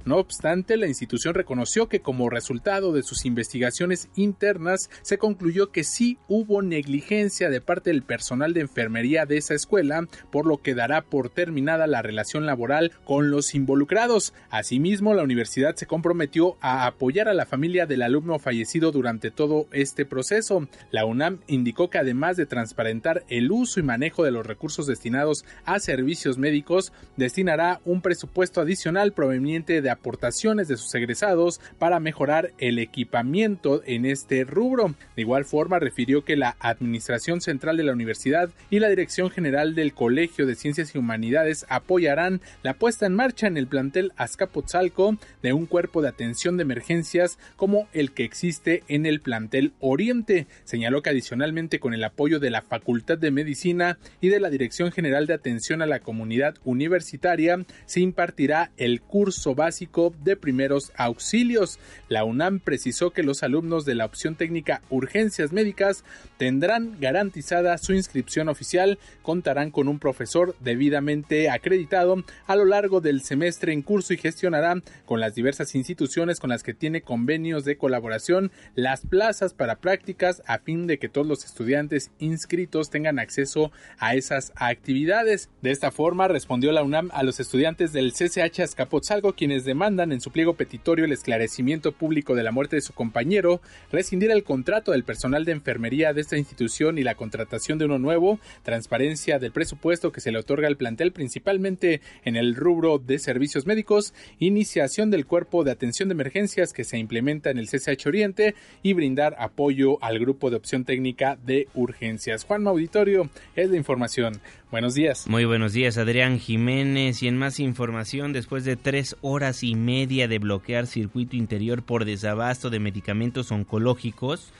[0.05, 5.83] No obstante, la institución reconoció que como resultado de sus investigaciones internas se concluyó que
[5.83, 10.73] sí hubo negligencia de parte del personal de enfermería de esa escuela, por lo que
[10.73, 14.33] dará por terminada la relación laboral con los involucrados.
[14.49, 19.67] Asimismo, la universidad se comprometió a apoyar a la familia del alumno fallecido durante todo
[19.71, 20.67] este proceso.
[20.89, 25.45] La UNAM indicó que además de transparentar el uso y manejo de los recursos destinados
[25.63, 32.53] a servicios médicos, destinará un presupuesto adicional proveniente de aportaciones de sus egresados para mejorar
[32.59, 34.95] el equipamiento en este rubro.
[35.15, 39.75] De igual forma, refirió que la Administración Central de la Universidad y la Dirección General
[39.75, 45.17] del Colegio de Ciencias y Humanidades apoyarán la puesta en marcha en el plantel Azcapotzalco
[45.41, 50.47] de un cuerpo de atención de emergencias como el que existe en el plantel Oriente.
[50.63, 54.93] Señaló que adicionalmente con el apoyo de la Facultad de Medicina y de la Dirección
[54.93, 61.79] General de Atención a la Comunidad Universitaria se impartirá el curso básico de primeros auxilios.
[62.09, 66.03] La UNAM precisó que los alumnos de la opción técnica Urgencias Médicas
[66.37, 73.21] tendrán garantizada su inscripción oficial, contarán con un profesor debidamente acreditado a lo largo del
[73.21, 77.77] semestre en curso y gestionará con las diversas instituciones con las que tiene convenios de
[77.77, 83.71] colaboración las plazas para prácticas a fin de que todos los estudiantes inscritos tengan acceso
[83.97, 85.49] a esas actividades.
[85.61, 90.19] De esta forma respondió la UNAM a los estudiantes del CCH Azcapotzalco quienes demandan en
[90.19, 93.61] su pliego petitorio el esclarecimiento público de la muerte de su compañero,
[93.91, 97.99] rescindir el contrato del personal de enfermería de esta institución y la contratación de uno
[97.99, 103.19] nuevo, transparencia del presupuesto que se le otorga al plantel principalmente en el rubro de
[103.19, 108.07] servicios médicos, iniciación del cuerpo de atención de emergencias que se implementa en el CCH
[108.07, 112.43] Oriente y brindar apoyo al grupo de opción técnica de urgencias.
[112.43, 114.41] Juan Auditorio es la información.
[114.73, 115.27] Buenos días.
[115.27, 117.21] Muy buenos días, Adrián Jiménez.
[117.21, 122.05] Y en más información, después de tres horas y media de bloquear circuito interior por
[122.05, 124.51] desabasto de medicamentos oncológicos,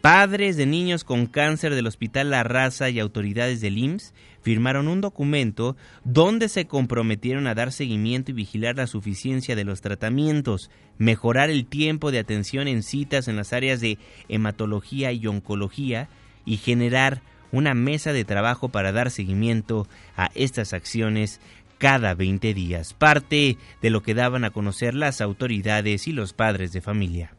[0.00, 5.02] padres de niños con cáncer del Hospital La Raza y autoridades del IMSS firmaron un
[5.02, 11.50] documento donde se comprometieron a dar seguimiento y vigilar la suficiencia de los tratamientos, mejorar
[11.50, 13.98] el tiempo de atención en citas en las áreas de
[14.30, 16.08] hematología y oncología
[16.46, 17.20] y generar
[17.52, 19.86] una mesa de trabajo para dar seguimiento
[20.16, 21.40] a estas acciones
[21.78, 26.72] cada 20 días, parte de lo que daban a conocer las autoridades y los padres
[26.72, 27.37] de familia.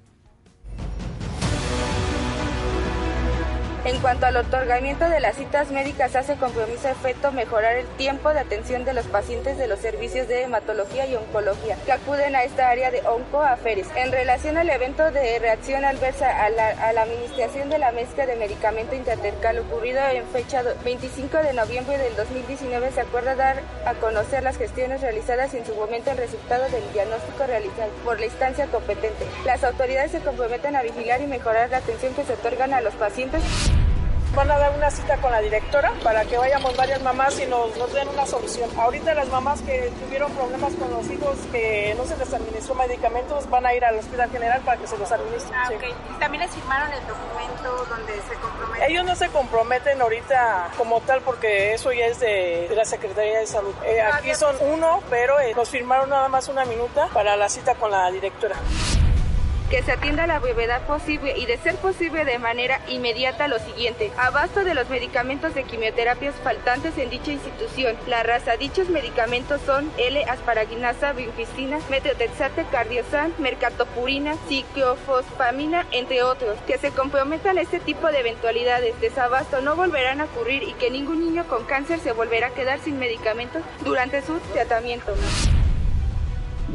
[3.89, 8.37] En cuanto al otorgamiento de las citas médicas, hace compromiso efecto mejorar el tiempo de
[8.37, 12.69] atención de los pacientes de los servicios de hematología y oncología que acuden a esta
[12.69, 13.87] área de oncoaferes.
[13.95, 18.27] En relación al evento de reacción adversa a la, a la administración de la mezcla
[18.27, 23.95] de medicamento intertercal ocurrido en fecha 25 de noviembre del 2019, se acuerda dar a
[23.95, 28.27] conocer las gestiones realizadas y en su momento el resultado del diagnóstico realizado por la
[28.27, 29.25] instancia competente.
[29.45, 32.93] Las autoridades se comprometen a vigilar y mejorar la atención que se otorgan a los
[32.93, 33.41] pacientes
[34.35, 37.75] van a dar una cita con la directora para que vayamos varias mamás y nos,
[37.77, 38.69] nos den una solución.
[38.77, 43.49] Ahorita las mamás que tuvieron problemas con los hijos que no se les administró medicamentos
[43.49, 45.53] van a ir al hospital general para que se los administren.
[45.55, 45.93] Ah, okay.
[46.09, 48.91] ¿Y también les firmaron el documento donde se comprometen?
[48.91, 53.39] Ellos no se comprometen ahorita como tal porque eso ya es de, de la Secretaría
[53.39, 53.73] de Salud.
[53.85, 57.75] Eh, aquí son uno, pero eh, nos firmaron nada más una minuta para la cita
[57.75, 58.55] con la directora
[59.69, 64.11] que se atienda la brevedad posible y de ser posible de manera inmediata lo siguiente.
[64.17, 67.95] Abasto de los medicamentos de quimioterapias faltantes en dicha institución.
[68.07, 76.57] La raza, dichos medicamentos son L-asparaginasa, vincristina, metotrexate, cardiosan, mercatopurina, ciclofosfamina, entre otros.
[76.65, 78.99] Que se comprometan este tipo de eventualidades.
[79.01, 82.79] Desabasto no volverán a ocurrir y que ningún niño con cáncer se volverá a quedar
[82.79, 85.13] sin medicamentos durante su tratamiento.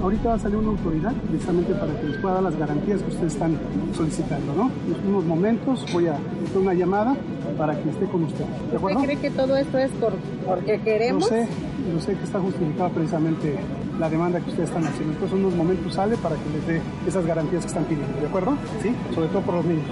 [0.02, 3.08] Ahorita va a salir una autoridad precisamente para que les pueda dar las garantías que
[3.10, 3.58] ustedes están
[3.94, 4.70] solicitando, ¿no?
[4.86, 7.16] En unos momentos voy a hacer una llamada
[7.56, 8.44] para que esté con usted.
[8.70, 9.00] ¿De acuerdo?
[9.00, 10.12] ¿Usted cree que todo esto es por,
[10.46, 11.22] porque queremos?
[11.22, 11.48] Yo sé,
[11.92, 13.56] yo sé que está justificada precisamente
[13.98, 15.12] la demanda que ustedes están haciendo.
[15.12, 18.26] Entonces, en unos momentos sale para que les dé esas garantías que están pidiendo, ¿de
[18.26, 18.56] acuerdo?
[18.82, 19.84] Sí, sobre todo por los niños.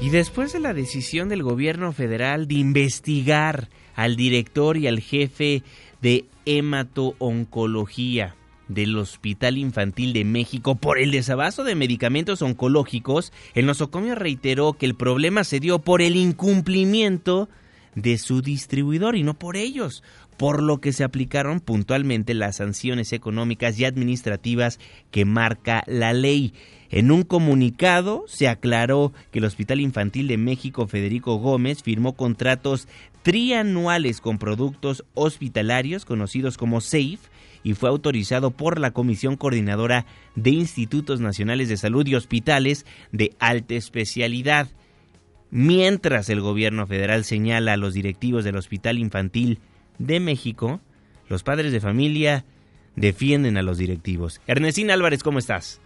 [0.00, 5.62] Y después de la decisión del gobierno federal de investigar al director y al jefe
[6.02, 8.34] de hemato-oncología
[8.68, 14.86] del Hospital Infantil de México por el desabasto de medicamentos oncológicos, el nosocomio reiteró que
[14.86, 17.48] el problema se dio por el incumplimiento
[17.94, 20.02] de su distribuidor y no por ellos,
[20.36, 24.78] por lo que se aplicaron puntualmente las sanciones económicas y administrativas
[25.10, 26.52] que marca la ley.
[26.90, 32.86] En un comunicado se aclaró que el Hospital Infantil de México Federico Gómez firmó contratos
[33.26, 37.18] trianuales con productos hospitalarios conocidos como SAFE
[37.64, 40.06] y fue autorizado por la Comisión Coordinadora
[40.36, 44.68] de Institutos Nacionales de Salud y Hospitales de Alta Especialidad.
[45.50, 49.58] Mientras el gobierno federal señala a los directivos del Hospital Infantil
[49.98, 50.80] de México,
[51.28, 52.44] los padres de familia
[52.94, 54.40] defienden a los directivos.
[54.46, 55.80] Ernestina Álvarez, ¿cómo estás?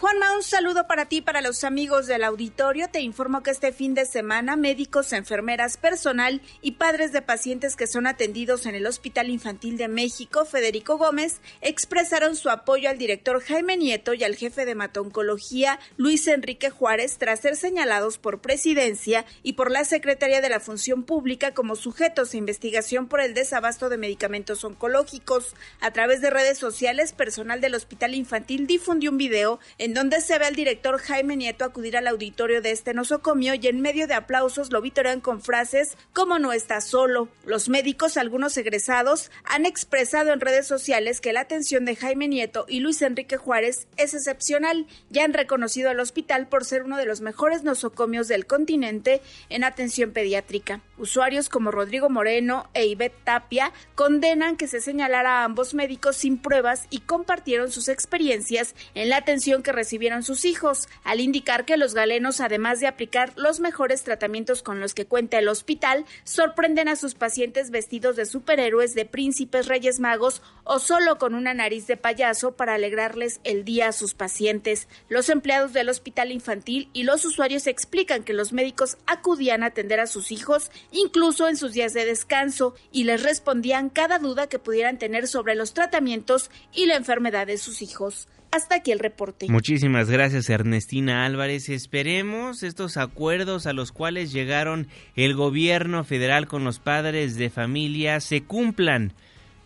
[0.00, 2.88] Juanma, un saludo para ti, para los amigos del auditorio.
[2.88, 7.86] Te informo que este fin de semana médicos, enfermeras, personal y padres de pacientes que
[7.86, 13.42] son atendidos en el Hospital Infantil de México, Federico Gómez, expresaron su apoyo al director
[13.42, 19.26] Jaime Nieto y al jefe de matoncología, Luis Enrique Juárez, tras ser señalados por presidencia
[19.42, 23.90] y por la Secretaría de la Función Pública como sujetos de investigación por el desabasto
[23.90, 25.54] de medicamentos oncológicos.
[25.82, 30.20] A través de redes sociales, personal del Hospital Infantil difundió un video en en donde
[30.20, 34.06] se ve al director Jaime Nieto acudir al auditorio de este nosocomio y en medio
[34.06, 37.28] de aplausos lo vitorean con frases como no está solo.
[37.44, 42.66] Los médicos, algunos egresados, han expresado en redes sociales que la atención de Jaime Nieto
[42.68, 47.06] y Luis Enrique Juárez es excepcional y han reconocido al hospital por ser uno de
[47.06, 50.82] los mejores nosocomios del continente en atención pediátrica.
[50.98, 56.38] Usuarios como Rodrigo Moreno e Ivette Tapia condenan que se señalara a ambos médicos sin
[56.38, 61.78] pruebas y compartieron sus experiencias en la atención que recibieron sus hijos, al indicar que
[61.78, 66.88] los galenos, además de aplicar los mejores tratamientos con los que cuenta el hospital, sorprenden
[66.88, 71.86] a sus pacientes vestidos de superhéroes, de príncipes, reyes magos o solo con una nariz
[71.86, 74.86] de payaso para alegrarles el día a sus pacientes.
[75.08, 79.98] Los empleados del hospital infantil y los usuarios explican que los médicos acudían a atender
[79.98, 84.58] a sus hijos incluso en sus días de descanso y les respondían cada duda que
[84.58, 88.28] pudieran tener sobre los tratamientos y la enfermedad de sus hijos.
[88.52, 89.46] Hasta aquí el reporte.
[89.48, 91.68] Muchísimas gracias Ernestina Álvarez.
[91.68, 98.20] Esperemos estos acuerdos a los cuales llegaron el gobierno federal con los padres de familia
[98.20, 99.12] se cumplan.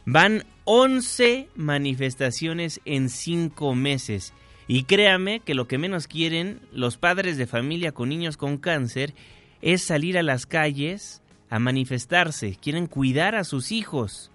[0.04, 4.34] Van 11 manifestaciones en 5 meses.
[4.66, 9.14] Y créame que lo que menos quieren los padres de familia con niños con cáncer
[9.62, 12.56] es salir a las calles a manifestarse.
[12.60, 14.30] Quieren cuidar a sus hijos.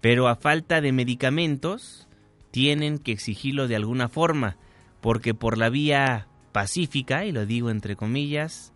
[0.00, 2.03] Pero a falta de medicamentos,
[2.54, 4.56] tienen que exigirlo de alguna forma,
[5.00, 8.72] porque por la vía pacífica, y lo digo entre comillas,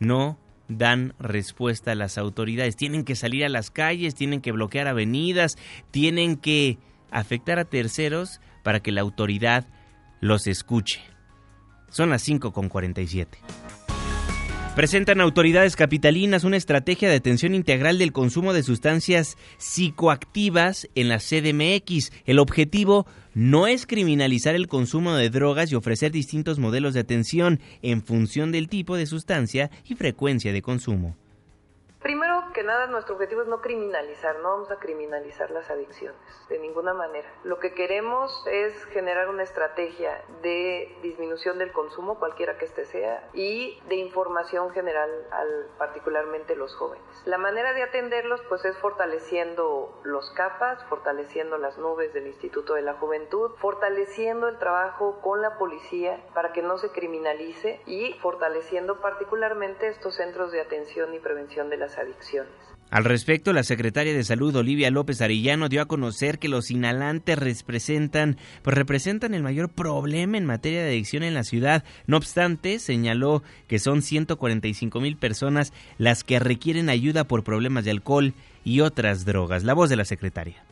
[0.00, 2.74] no dan respuesta a las autoridades.
[2.74, 5.54] Tienen que salir a las calles, tienen que bloquear avenidas,
[5.92, 6.78] tienen que
[7.12, 9.68] afectar a terceros para que la autoridad
[10.20, 11.00] los escuche.
[11.90, 13.28] Son las 5.47.
[14.74, 21.18] Presentan autoridades capitalinas una estrategia de atención integral del consumo de sustancias psicoactivas en la
[21.18, 22.10] CDMX.
[22.24, 27.60] El objetivo no es criminalizar el consumo de drogas y ofrecer distintos modelos de atención
[27.82, 31.16] en función del tipo de sustancia y frecuencia de consumo.
[32.02, 36.58] Primero que nada, nuestro objetivo es no criminalizar, no vamos a criminalizar las adicciones de
[36.58, 37.28] ninguna manera.
[37.44, 43.28] Lo que queremos es generar una estrategia de disminución del consumo, cualquiera que este sea,
[43.32, 47.04] y de información general al particularmente los jóvenes.
[47.24, 52.82] La manera de atenderlos pues es fortaleciendo los capas, fortaleciendo las nubes del Instituto de
[52.82, 59.00] la Juventud, fortaleciendo el trabajo con la policía para que no se criminalice y fortaleciendo
[59.00, 62.62] particularmente estos centros de atención y prevención de las adicciones.
[62.92, 67.38] Al respecto, la secretaria de Salud Olivia López Arellano dio a conocer que los inhalantes
[67.38, 71.84] representan, pues representan el mayor problema en materia de adicción en la ciudad.
[72.06, 77.92] No obstante, señaló que son 145 mil personas las que requieren ayuda por problemas de
[77.92, 79.64] alcohol y otras drogas.
[79.64, 80.62] La voz de la secretaria.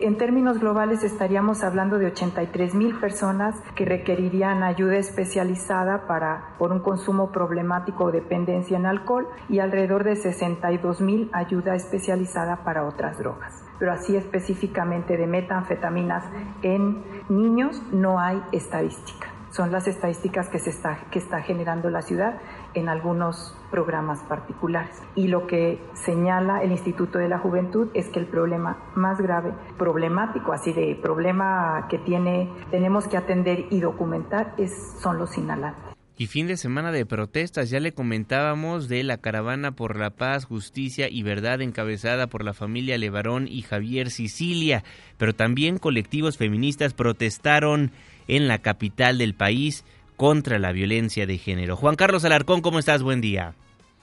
[0.00, 6.70] En términos globales estaríamos hablando de 83 mil personas que requerirían ayuda especializada para, por
[6.70, 12.86] un consumo problemático o dependencia en alcohol y alrededor de 62 mil ayuda especializada para
[12.86, 13.52] otras drogas.
[13.80, 16.22] Pero así específicamente de metanfetaminas
[16.62, 19.37] en niños no hay estadística.
[19.50, 22.40] Son las estadísticas que, se está, que está generando la ciudad
[22.74, 25.00] en algunos programas particulares.
[25.14, 29.52] Y lo que señala el Instituto de la Juventud es que el problema más grave,
[29.78, 35.88] problemático, así de problema que tiene, tenemos que atender y documentar, es, son los inhalantes.
[36.20, 40.46] Y fin de semana de protestas, ya le comentábamos de la caravana por la paz,
[40.46, 44.82] justicia y verdad encabezada por la familia Levarón y Javier Sicilia,
[45.16, 47.92] pero también colectivos feministas protestaron
[48.28, 49.84] en la capital del país
[50.16, 51.76] contra la violencia de género.
[51.76, 53.02] Juan Carlos Alarcón, ¿cómo estás?
[53.02, 53.54] Buen día.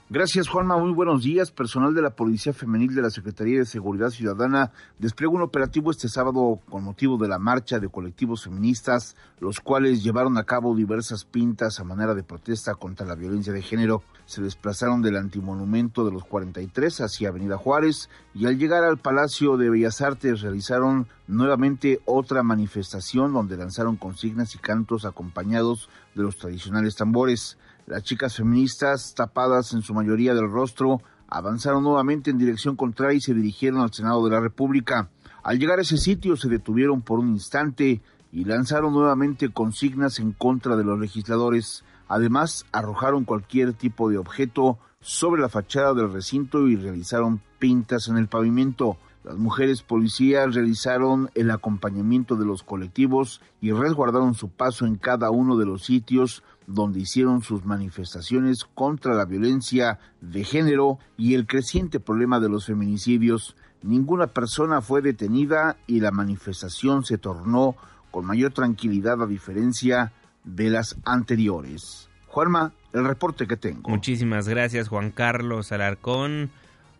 [0.08, 0.78] Gracias, Juanma.
[0.78, 1.50] Muy buenos días.
[1.50, 6.08] Personal de la Policía Femenil de la Secretaría de Seguridad Ciudadana desplegó un operativo este
[6.08, 11.24] sábado con motivo de la marcha de colectivos feministas, los cuales llevaron a cabo diversas
[11.24, 14.04] pintas a manera de protesta contra la violencia de género.
[14.26, 19.56] Se desplazaron del antimonumento de los 43 hacia Avenida Juárez y al llegar al Palacio
[19.56, 26.36] de Bellas Artes realizaron nuevamente otra manifestación donde lanzaron consignas y cantos acompañados de los
[26.36, 27.58] tradicionales tambores.
[27.86, 33.20] Las chicas feministas, tapadas en su mayoría del rostro, avanzaron nuevamente en dirección contraria y
[33.20, 35.08] se dirigieron al Senado de la República.
[35.44, 40.32] Al llegar a ese sitio se detuvieron por un instante y lanzaron nuevamente consignas en
[40.32, 41.84] contra de los legisladores.
[42.08, 48.16] Además, arrojaron cualquier tipo de objeto sobre la fachada del recinto y realizaron pintas en
[48.16, 48.98] el pavimento.
[49.26, 55.32] Las mujeres policías realizaron el acompañamiento de los colectivos y resguardaron su paso en cada
[55.32, 61.48] uno de los sitios donde hicieron sus manifestaciones contra la violencia de género y el
[61.48, 63.56] creciente problema de los feminicidios.
[63.82, 67.74] Ninguna persona fue detenida y la manifestación se tornó
[68.12, 70.12] con mayor tranquilidad a diferencia
[70.44, 72.08] de las anteriores.
[72.28, 73.90] Juanma, el reporte que tengo.
[73.90, 76.52] Muchísimas gracias Juan Carlos Alarcón.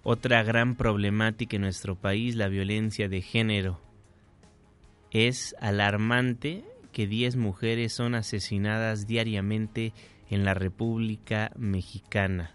[0.09, 3.81] Otra gran problemática en nuestro país, la violencia de género.
[5.11, 9.93] Es alarmante que 10 mujeres son asesinadas diariamente
[10.31, 12.55] en la República Mexicana.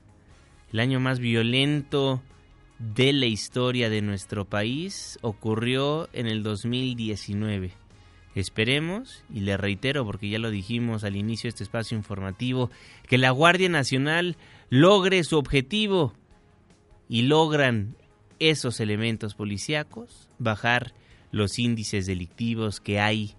[0.72, 2.22] El año más violento
[2.80, 7.74] de la historia de nuestro país ocurrió en el 2019.
[8.34, 12.72] Esperemos, y le reitero porque ya lo dijimos al inicio de este espacio informativo,
[13.10, 14.38] que la Guardia Nacional
[14.70, 16.14] logre su objetivo
[17.12, 17.98] y logran
[18.40, 20.94] esos elementos policíacos bajar
[21.30, 23.36] los índices delictivos que hay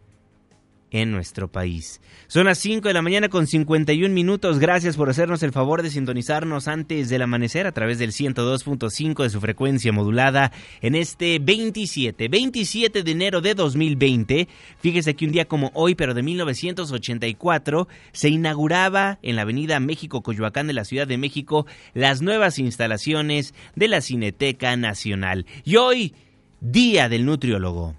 [0.93, 2.01] en nuestro país.
[2.29, 4.59] Son las 5 de la mañana con 51 minutos.
[4.59, 9.31] Gracias por hacernos el favor de sintonizarnos antes del amanecer a través del 102.5 de
[9.31, 14.49] su frecuencia modulada en este 27, 27 de enero de 2020.
[14.79, 20.23] Fíjese que un día como hoy, pero de 1984, se inauguraba en la avenida México
[20.23, 25.47] Coyoacán de la Ciudad de México las nuevas instalaciones de la Cineteca Nacional.
[25.65, 26.15] Y hoy,
[26.61, 27.97] Día del Nutriólogo.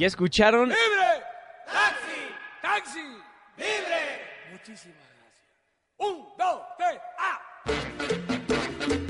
[0.00, 0.70] ¿Ya escucharon?
[0.70, 0.78] ¡Libre!
[1.66, 2.22] ¡Taxi!
[2.62, 3.00] ¡Taxi!
[3.58, 4.50] ¡Libre!
[4.50, 5.44] Muchísimas gracias.
[5.98, 7.38] Un, dos, tres, ¡ah!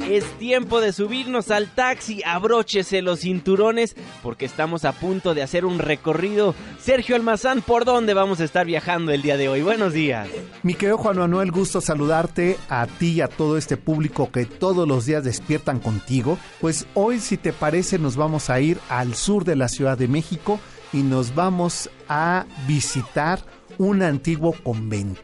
[0.09, 2.25] Es tiempo de subirnos al taxi.
[2.27, 6.57] Abróchese los cinturones porque estamos a punto de hacer un recorrido.
[6.81, 9.63] Sergio Almazán, ¿por dónde vamos a estar viajando el día de hoy?
[9.63, 10.29] Buenos días.
[10.65, 14.89] Mi querido Juan Manuel, gusto saludarte a ti y a todo este público que todos
[14.89, 16.37] los días despiertan contigo.
[16.61, 20.09] Pues hoy, si te parece, nos vamos a ir al sur de la Ciudad de
[20.09, 20.59] México
[20.93, 23.45] y nos vamos a visitar
[23.79, 25.21] un antiguo convento.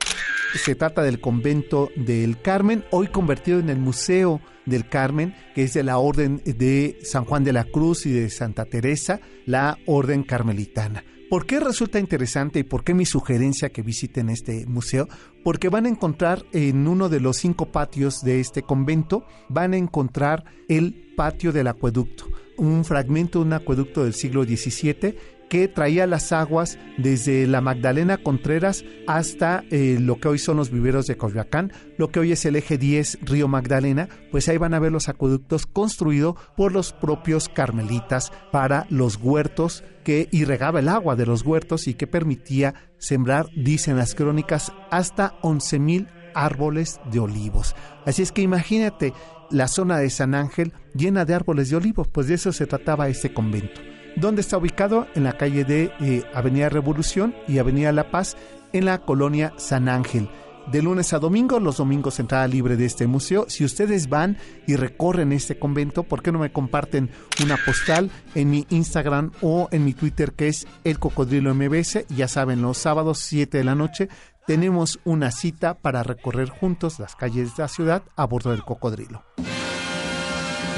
[0.54, 5.74] Se trata del convento del Carmen, hoy convertido en el Museo del Carmen, que es
[5.74, 10.22] de la Orden de San Juan de la Cruz y de Santa Teresa, la Orden
[10.22, 11.04] Carmelitana.
[11.28, 15.08] ¿Por qué resulta interesante y por qué mi sugerencia que visiten este museo?
[15.42, 19.76] Porque van a encontrar en uno de los cinco patios de este convento, van a
[19.76, 25.16] encontrar el patio del acueducto, un fragmento de un acueducto del siglo XVII
[25.48, 30.70] que traía las aguas desde la Magdalena Contreras hasta eh, lo que hoy son los
[30.70, 34.74] viveros de Coyoacán, lo que hoy es el eje 10 Río Magdalena, pues ahí van
[34.74, 40.88] a ver los acueductos construidos por los propios carmelitas para los huertos que irregaba el
[40.88, 47.18] agua de los huertos y que permitía sembrar, dicen las crónicas, hasta 11.000 árboles de
[47.18, 47.74] olivos.
[48.04, 49.12] Así es que imagínate
[49.50, 53.08] la zona de San Ángel llena de árboles de olivos, pues de eso se trataba
[53.08, 53.80] este convento.
[54.16, 55.06] ¿Dónde está ubicado?
[55.14, 58.34] En la calle de eh, Avenida Revolución y Avenida La Paz,
[58.72, 60.30] en la colonia San Ángel.
[60.72, 63.44] De lunes a domingo, los domingos entrada libre de este museo.
[63.48, 67.10] Si ustedes van y recorren este convento, ¿por qué no me comparten
[67.44, 72.06] una postal en mi Instagram o en mi Twitter que es El Cocodrilo MBS?
[72.08, 74.08] Ya saben, los sábados 7 de la noche
[74.46, 79.22] tenemos una cita para recorrer juntos las calles de la ciudad a bordo del cocodrilo.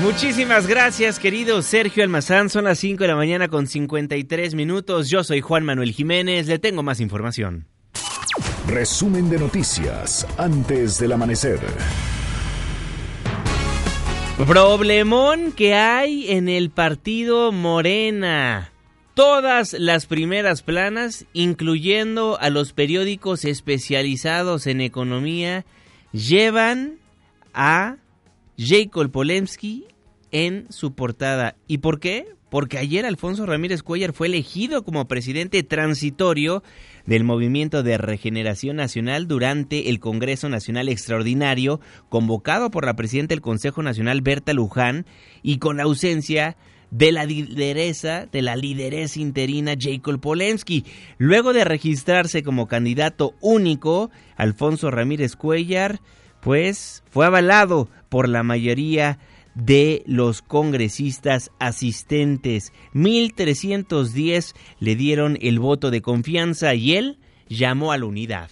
[0.00, 2.50] Muchísimas gracias, querido Sergio Almazán.
[2.50, 5.10] Son las 5 de la mañana con 53 minutos.
[5.10, 6.46] Yo soy Juan Manuel Jiménez.
[6.46, 7.66] Le tengo más información.
[8.68, 11.58] Resumen de noticias antes del amanecer.
[14.46, 18.70] Problemón que hay en el partido Morena.
[19.14, 25.64] Todas las primeras planas, incluyendo a los periódicos especializados en economía,
[26.12, 26.98] llevan
[27.52, 27.96] a
[28.58, 29.86] Jacob Polemski
[30.30, 31.56] en su portada.
[31.66, 32.26] ¿Y por qué?
[32.50, 36.62] porque ayer Alfonso Ramírez Cuellar fue elegido como presidente transitorio
[37.06, 43.42] del Movimiento de Regeneración Nacional durante el Congreso Nacional Extraordinario convocado por la presidenta del
[43.42, 45.06] Consejo Nacional Berta Luján
[45.42, 46.56] y con la ausencia
[46.90, 50.86] de la lideresa, de la lideresa interina Jacob Polensky.
[51.18, 56.00] Luego de registrarse como candidato único, Alfonso Ramírez Cuellar,
[56.40, 59.18] pues fue avalado por la mayoría
[59.54, 62.72] de los congresistas asistentes.
[62.92, 68.50] 1310 le dieron el voto de confianza y él llamó a la unidad.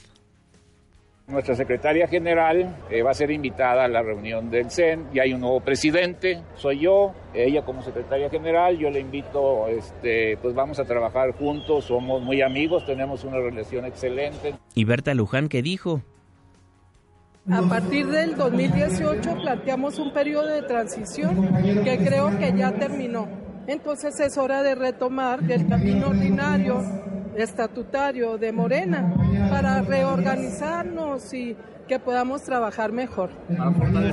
[1.28, 5.32] Nuestra secretaria general eh, va a ser invitada a la reunión del CEN y hay
[5.32, 10.78] un nuevo presidente, soy yo, ella como secretaria general, yo le invito, este, pues vamos
[10.78, 14.54] a trabajar juntos, somos muy amigos, tenemos una relación excelente.
[14.76, 16.02] ¿Y Berta Luján qué dijo?
[17.48, 21.46] A partir del 2018 planteamos un periodo de transición
[21.84, 23.28] que creo que ya terminó.
[23.68, 26.82] Entonces es hora de retomar el camino ordinario
[27.36, 29.14] estatutario de Morena
[29.48, 31.56] para reorganizarnos y
[31.86, 33.30] que podamos trabajar mejor.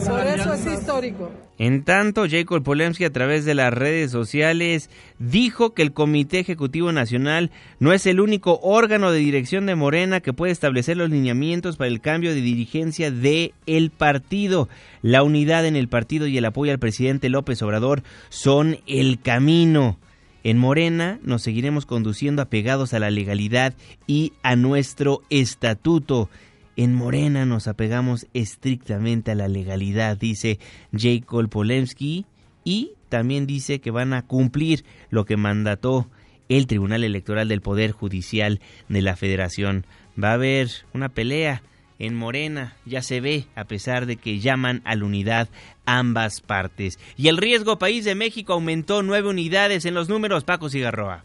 [0.07, 1.31] Por eso es histórico.
[1.57, 6.91] En tanto, Jacob Polemski a través de las redes sociales dijo que el Comité Ejecutivo
[6.91, 11.77] Nacional no es el único órgano de dirección de Morena que puede establecer los lineamientos
[11.77, 14.67] para el cambio de dirigencia de el partido.
[15.01, 19.99] La unidad en el partido y el apoyo al presidente López Obrador son el camino.
[20.43, 23.73] En Morena nos seguiremos conduciendo apegados a la legalidad
[24.07, 26.29] y a nuestro estatuto.
[26.75, 30.59] En Morena nos apegamos estrictamente a la legalidad, dice
[30.91, 32.25] Jacob Polemski,
[32.63, 36.09] y también dice que van a cumplir lo que mandató
[36.49, 38.59] el Tribunal Electoral del Poder Judicial
[38.89, 39.85] de la Federación.
[40.21, 41.61] Va a haber una pelea
[41.99, 45.49] en Morena, ya se ve, a pesar de que llaman a la unidad
[45.85, 46.99] ambas partes.
[47.17, 51.23] Y el riesgo país de México aumentó nueve unidades en los números, Paco Cigarroa.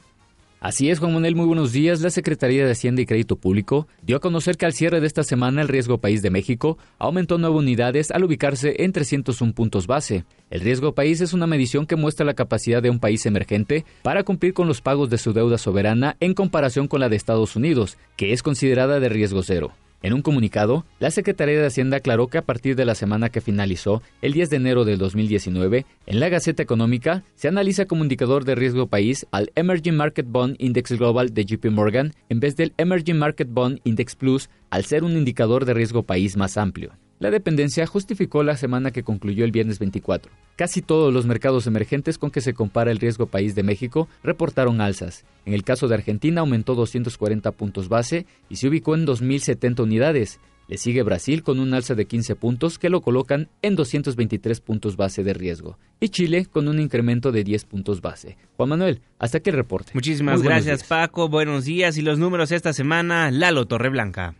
[0.60, 2.00] Así es, Juan Manuel, muy buenos días.
[2.00, 5.22] La Secretaría de Hacienda y Crédito Público dio a conocer que al cierre de esta
[5.22, 10.24] semana el riesgo país de México aumentó nueve unidades al ubicarse en 301 puntos base.
[10.50, 14.24] El riesgo país es una medición que muestra la capacidad de un país emergente para
[14.24, 17.96] cumplir con los pagos de su deuda soberana en comparación con la de Estados Unidos,
[18.16, 19.74] que es considerada de riesgo cero.
[20.00, 23.40] En un comunicado, la Secretaría de Hacienda aclaró que a partir de la semana que
[23.40, 28.44] finalizó, el 10 de enero del 2019, en la Gaceta Económica se analiza como indicador
[28.44, 32.74] de riesgo país al Emerging Market Bond Index Global de JP Morgan en vez del
[32.76, 36.92] Emerging Market Bond Index Plus al ser un indicador de riesgo país más amplio.
[37.20, 40.30] La dependencia justificó la semana que concluyó el viernes 24.
[40.54, 44.80] Casi todos los mercados emergentes con que se compara el riesgo país de México reportaron
[44.80, 45.24] alzas.
[45.44, 50.38] En el caso de Argentina aumentó 240 puntos base y se ubicó en 2.070 unidades.
[50.68, 54.96] Le sigue Brasil con un alza de 15 puntos que lo colocan en 223 puntos
[54.96, 55.76] base de riesgo.
[55.98, 58.36] Y Chile con un incremento de 10 puntos base.
[58.56, 59.90] Juan Manuel, hasta aquí el reporte.
[59.94, 64.36] Muchísimas gracias Paco, buenos días y los números esta semana, Lalo Torreblanca.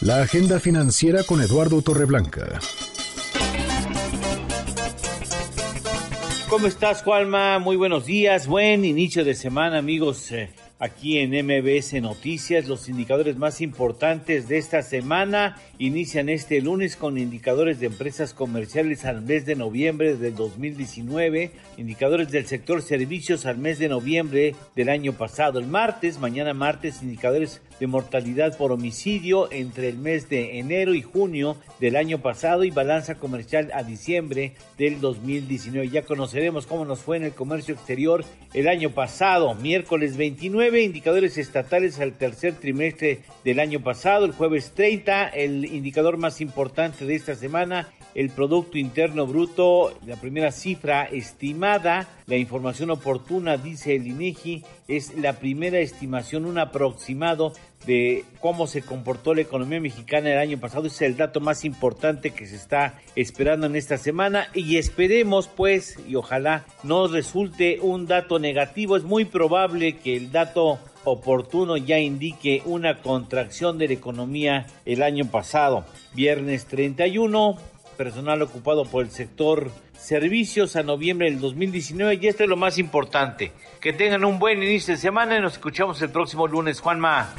[0.00, 2.60] La agenda financiera con Eduardo Torreblanca.
[6.48, 7.58] ¿Cómo estás, Juanma?
[7.58, 8.46] Muy buenos días.
[8.46, 10.30] Buen inicio de semana, amigos.
[10.32, 16.96] Eh, aquí en MBS Noticias, los indicadores más importantes de esta semana inician este lunes
[16.96, 23.46] con indicadores de empresas comerciales al mes de noviembre del 2019, indicadores del sector servicios
[23.46, 25.58] al mes de noviembre del año pasado.
[25.58, 31.02] El martes, mañana martes, indicadores de mortalidad por homicidio entre el mes de enero y
[31.02, 35.88] junio del año pasado y balanza comercial a diciembre del 2019.
[35.88, 41.38] Ya conoceremos cómo nos fue en el comercio exterior el año pasado, miércoles 29, indicadores
[41.38, 47.14] estatales al tercer trimestre del año pasado, el jueves 30, el indicador más importante de
[47.14, 54.06] esta semana, el Producto Interno Bruto, la primera cifra estimada, la información oportuna, dice el
[54.06, 57.52] INEGI, es la primera estimación, un aproximado
[57.86, 60.86] de cómo se comportó la economía mexicana el año pasado.
[60.86, 65.98] Es el dato más importante que se está esperando en esta semana y esperemos pues
[66.08, 68.96] y ojalá no resulte un dato negativo.
[68.96, 75.02] Es muy probable que el dato oportuno ya indique una contracción de la economía el
[75.02, 75.84] año pasado.
[76.14, 77.56] Viernes 31,
[77.96, 82.78] personal ocupado por el sector servicios a noviembre del 2019 y esto es lo más
[82.78, 83.52] importante.
[83.80, 86.80] Que tengan un buen inicio de semana y nos escuchamos el próximo lunes.
[86.80, 87.30] Juanma.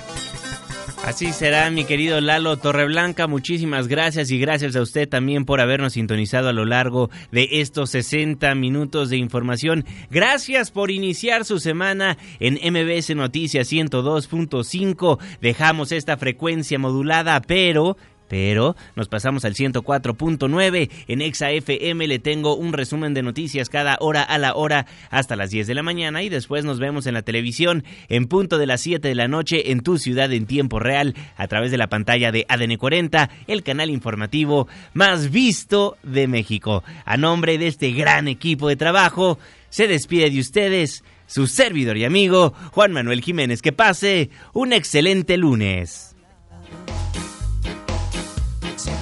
[1.06, 3.28] Así será, mi querido Lalo Torreblanca.
[3.28, 7.92] Muchísimas gracias y gracias a usted también por habernos sintonizado a lo largo de estos
[7.92, 9.86] 60 minutos de información.
[10.10, 15.20] Gracias por iniciar su semana en MBS Noticias 102.5.
[15.42, 17.98] Dejamos esta frecuencia modulada, pero
[18.28, 22.08] pero nos pasamos al 104.9 en Exa FM.
[22.08, 25.76] Le tengo un resumen de noticias cada hora a la hora hasta las 10 de
[25.76, 29.16] la mañana y después nos vemos en la televisión en punto de las 7 de
[29.16, 32.78] la noche en tu ciudad en tiempo real a través de la pantalla de ADN
[32.78, 36.84] 40, el canal informativo más visto de México.
[37.06, 42.06] A nombre de este gran equipo de trabajo, se despide de ustedes su servidor y
[42.06, 43.62] amigo Juan Manuel Jiménez.
[43.62, 46.16] Que pase un excelente lunes.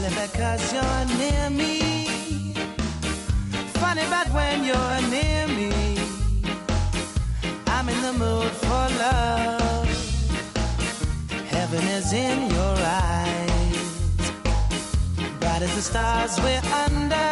[0.03, 2.53] Simply because you're near me.
[3.79, 5.71] Funny, but when you're near me,
[7.67, 9.87] I'm in the mood for love.
[11.47, 12.77] Heaven is in your
[13.07, 14.31] eyes,
[15.39, 17.31] bright as the stars we're under.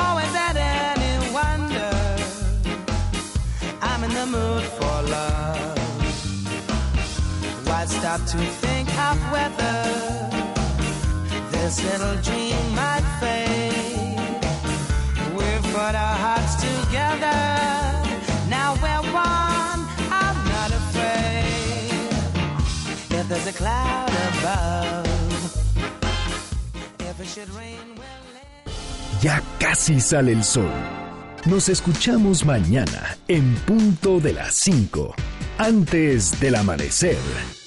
[0.00, 1.94] Always at any wonder,
[3.80, 5.78] I'm in the mood for love.
[7.64, 10.33] Why stop to think of whether?
[11.64, 14.44] This little dream might fade.
[15.34, 17.40] We've put our hearts together.
[18.50, 19.80] Now we're one.
[20.20, 22.10] I'm not afraid.
[23.18, 25.06] If there's a cloud above,
[27.00, 27.96] if it should rain,
[29.22, 30.70] Ya casi sale el sol.
[31.46, 35.14] Nos escuchamos mañana en punto de las 5,
[35.56, 37.63] antes del amanecer.